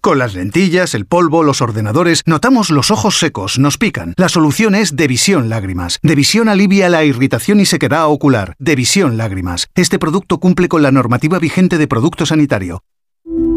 [0.00, 4.14] Con las lentillas, el polvo, los ordenadores, notamos los ojos secos, nos pican.
[4.16, 5.98] La solución es Devisión Lágrimas.
[6.02, 8.54] Devisión alivia la irritación y sequedad ocular.
[8.58, 9.68] Devisión Lágrimas.
[9.74, 12.82] Este producto cumple con la normativa vigente de producto sanitario.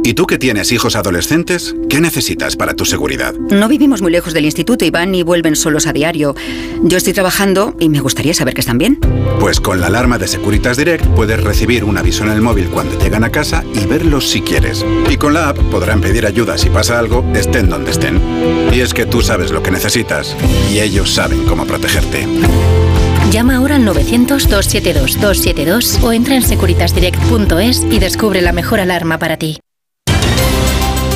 [0.05, 1.73] ¿Y tú que tienes hijos adolescentes?
[1.89, 3.33] ¿Qué necesitas para tu seguridad?
[3.35, 6.35] No vivimos muy lejos del instituto y van y vuelven solos a diario.
[6.81, 8.99] Yo estoy trabajando y me gustaría saber que están bien.
[9.39, 12.99] Pues con la alarma de Securitas Direct puedes recibir un aviso en el móvil cuando
[12.99, 14.85] llegan a casa y verlos si quieres.
[15.09, 18.19] Y con la app podrán pedir ayuda si pasa algo, estén donde estén.
[18.73, 20.35] Y es que tú sabes lo que necesitas
[20.69, 22.27] y ellos saben cómo protegerte.
[23.31, 29.59] Llama ahora al 900-272-272 o entra en securitasdirect.es y descubre la mejor alarma para ti.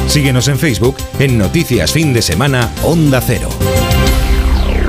[0.07, 3.49] Síguenos en Facebook en Noticias Fin de Semana Onda Cero.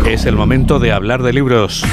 [0.08, 1.84] Es el momento de hablar de libros.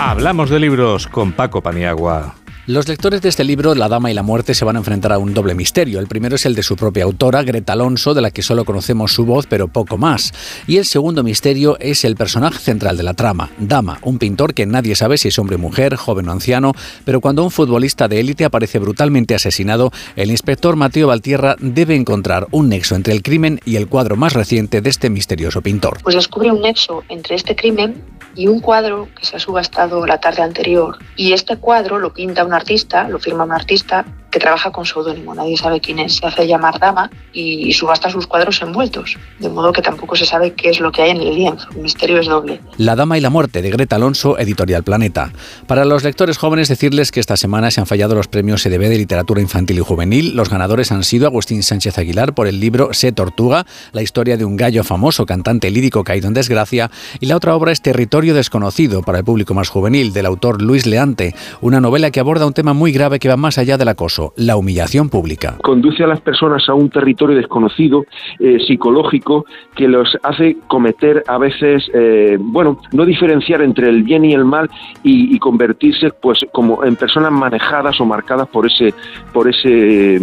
[0.00, 2.36] Hablamos de libros con Paco Paniagua.
[2.66, 5.18] Los lectores de este libro, La Dama y la Muerte, se van a enfrentar a
[5.18, 6.00] un doble misterio.
[6.00, 9.12] El primero es el de su propia autora, Greta Alonso, de la que solo conocemos
[9.12, 10.32] su voz, pero poco más.
[10.66, 14.64] Y el segundo misterio es el personaje central de la trama, Dama, un pintor que
[14.64, 16.72] nadie sabe si es hombre o mujer, joven o anciano,
[17.04, 22.46] pero cuando un futbolista de élite aparece brutalmente asesinado, el inspector Mateo Valtierra debe encontrar
[22.50, 25.98] un nexo entre el crimen y el cuadro más reciente de este misterioso pintor.
[26.02, 28.02] Pues descubre un nexo entre este crimen
[28.36, 30.98] y un cuadro que se ha subastado la tarde anterior.
[31.16, 34.04] Y este cuadro lo pinta un artista, lo firma un artista
[34.34, 38.26] que trabaja con seudónimo, nadie sabe quién es, se hace llamar dama y, subasta sus
[38.26, 41.36] cuadros envueltos, de modo que tampoco se sabe qué es lo que hay en el
[41.36, 42.60] lienzo, el misterio es doble.
[42.76, 45.30] La Dama y la Muerte de Greta Alonso, Editorial Planeta.
[45.68, 48.98] Para los lectores jóvenes decirles que esta semana se han fallado los premios EDB de
[48.98, 53.12] Literatura Infantil y Juvenil, los ganadores han sido Agustín Sánchez Aguilar por el libro Se
[53.12, 57.54] Tortuga, la historia de un gallo famoso, cantante lírico caído en desgracia, y la otra
[57.54, 62.10] obra es Territorio Desconocido para el público más juvenil, del autor Luis Leante, una novela
[62.10, 65.58] que aborda un tema muy grave que va más allá del acoso la humillación pública.
[65.62, 68.04] Conduce a las personas a un territorio desconocido,
[68.38, 69.44] eh, psicológico,
[69.74, 74.44] que los hace cometer a veces, eh, bueno, no diferenciar entre el bien y el
[74.44, 74.70] mal
[75.02, 78.94] y, convertirse pues como en personas manejadas o marcadas por ese,
[79.32, 80.20] por ese eh,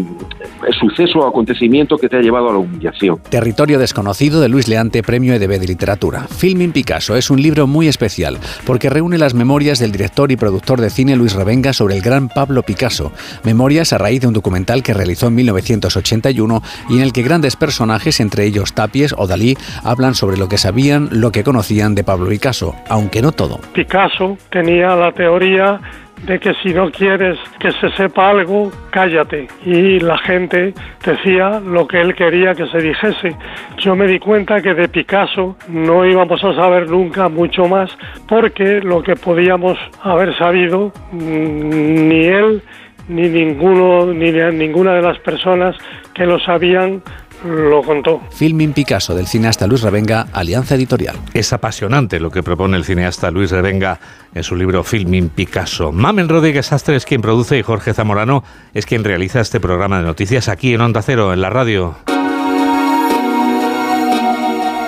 [0.79, 3.19] suceso o acontecimiento que te ha llevado a la humillación.
[3.29, 6.21] Territorio desconocido de Luis Leante, Premio EDB de Literatura.
[6.21, 10.81] Filming Picasso es un libro muy especial porque reúne las memorias del director y productor
[10.81, 13.11] de cine Luis Revenga sobre el gran Pablo Picasso.
[13.43, 17.55] Memorias a raíz de un documental que realizó en 1981 y en el que grandes
[17.55, 22.03] personajes, entre ellos Tapies o Dalí, hablan sobre lo que sabían, lo que conocían de
[22.03, 23.59] Pablo Picasso, aunque no todo.
[23.73, 25.79] Picasso tenía la teoría
[26.25, 29.47] de que si no quieres que se sepa algo, cállate.
[29.65, 30.73] Y la gente
[31.03, 33.35] decía lo que él quería que se dijese.
[33.77, 38.81] Yo me di cuenta que de Picasso no íbamos a saber nunca mucho más porque
[38.81, 42.61] lo que podíamos haber sabido, mm, ni él
[43.07, 45.75] ni ninguno ni ninguna de las personas
[46.13, 47.01] que lo sabían
[47.43, 48.21] lo contó.
[48.31, 51.15] Filming Picasso del cineasta Luis Revenga, Alianza Editorial.
[51.33, 53.99] Es apasionante lo que propone el cineasta Luis Revenga
[54.33, 55.91] en su libro Filming Picasso.
[55.91, 58.43] Mamen Rodríguez Astre es quien produce y Jorge Zamorano
[58.73, 61.95] es quien realiza este programa de noticias aquí en Onda Cero, en la radio.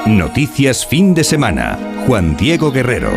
[0.05, 1.78] Noticias fin de semana.
[2.05, 3.09] Juan Diego Guerrero.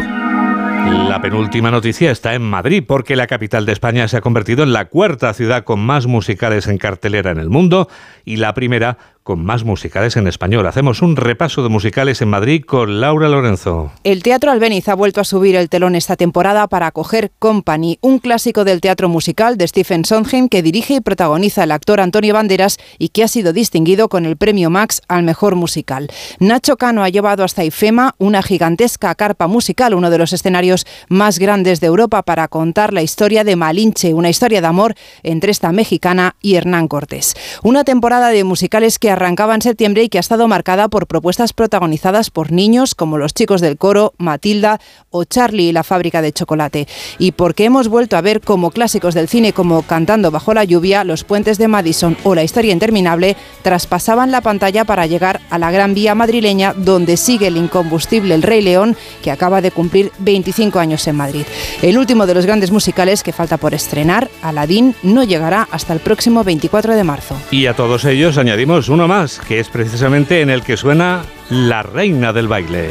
[1.16, 4.74] La penúltima noticia está en Madrid, porque la capital de España se ha convertido en
[4.74, 7.88] la cuarta ciudad con más musicales en cartelera en el mundo
[8.26, 10.68] y la primera con más musicales en español.
[10.68, 13.90] Hacemos un repaso de musicales en Madrid con Laura Lorenzo.
[14.04, 18.20] El Teatro Albeniz ha vuelto a subir el telón esta temporada para acoger Company, un
[18.20, 22.78] clásico del teatro musical de Stephen Sondheim que dirige y protagoniza el actor Antonio Banderas
[23.00, 26.08] y que ha sido distinguido con el premio Max al mejor musical.
[26.38, 31.38] Nacho Cano ha llevado hasta Ifema una gigantesca carpa musical, uno de los escenarios más
[31.38, 35.72] grandes de Europa para contar la historia de Malinche, una historia de amor entre esta
[35.72, 37.34] mexicana y Hernán Cortés.
[37.62, 41.52] Una temporada de musicales que arrancaba en septiembre y que ha estado marcada por propuestas
[41.52, 44.80] protagonizadas por niños como Los chicos del coro, Matilda
[45.10, 46.88] o Charlie y la fábrica de chocolate.
[47.18, 51.04] Y porque hemos vuelto a ver como clásicos del cine como Cantando bajo la lluvia,
[51.04, 55.70] Los puentes de Madison o La historia interminable traspasaban la pantalla para llegar a la
[55.70, 60.78] Gran Vía madrileña donde sigue el incombustible El Rey León que acaba de cumplir 25
[60.78, 61.44] años en Madrid.
[61.82, 66.00] El último de los grandes musicales que falta por estrenar, Aladín, no llegará hasta el
[66.00, 67.36] próximo 24 de marzo.
[67.50, 71.82] Y a todos ellos añadimos uno más, que es precisamente en el que suena La
[71.82, 72.90] Reina del Baile.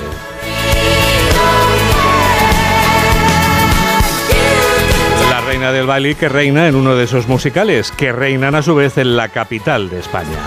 [5.29, 8.75] La Reina del Baile que reina en uno de esos musicales, que reinan a su
[8.75, 10.37] vez en la capital de España.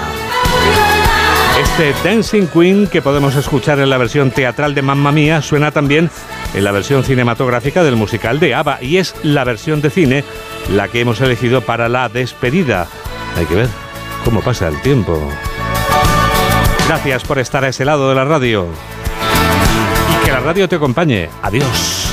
[1.60, 6.08] Este Dancing Queen que podemos escuchar en la versión teatral de Mamma Mía suena también
[6.54, 10.24] en la versión cinematográfica del musical de ABBA y es la versión de cine
[10.70, 12.86] la que hemos elegido para la despedida.
[13.36, 13.68] Hay que ver
[14.24, 15.30] cómo pasa el tiempo.
[16.86, 18.66] Gracias por estar a ese lado de la radio.
[20.10, 21.28] Y que la radio te acompañe.
[21.42, 22.12] Adiós.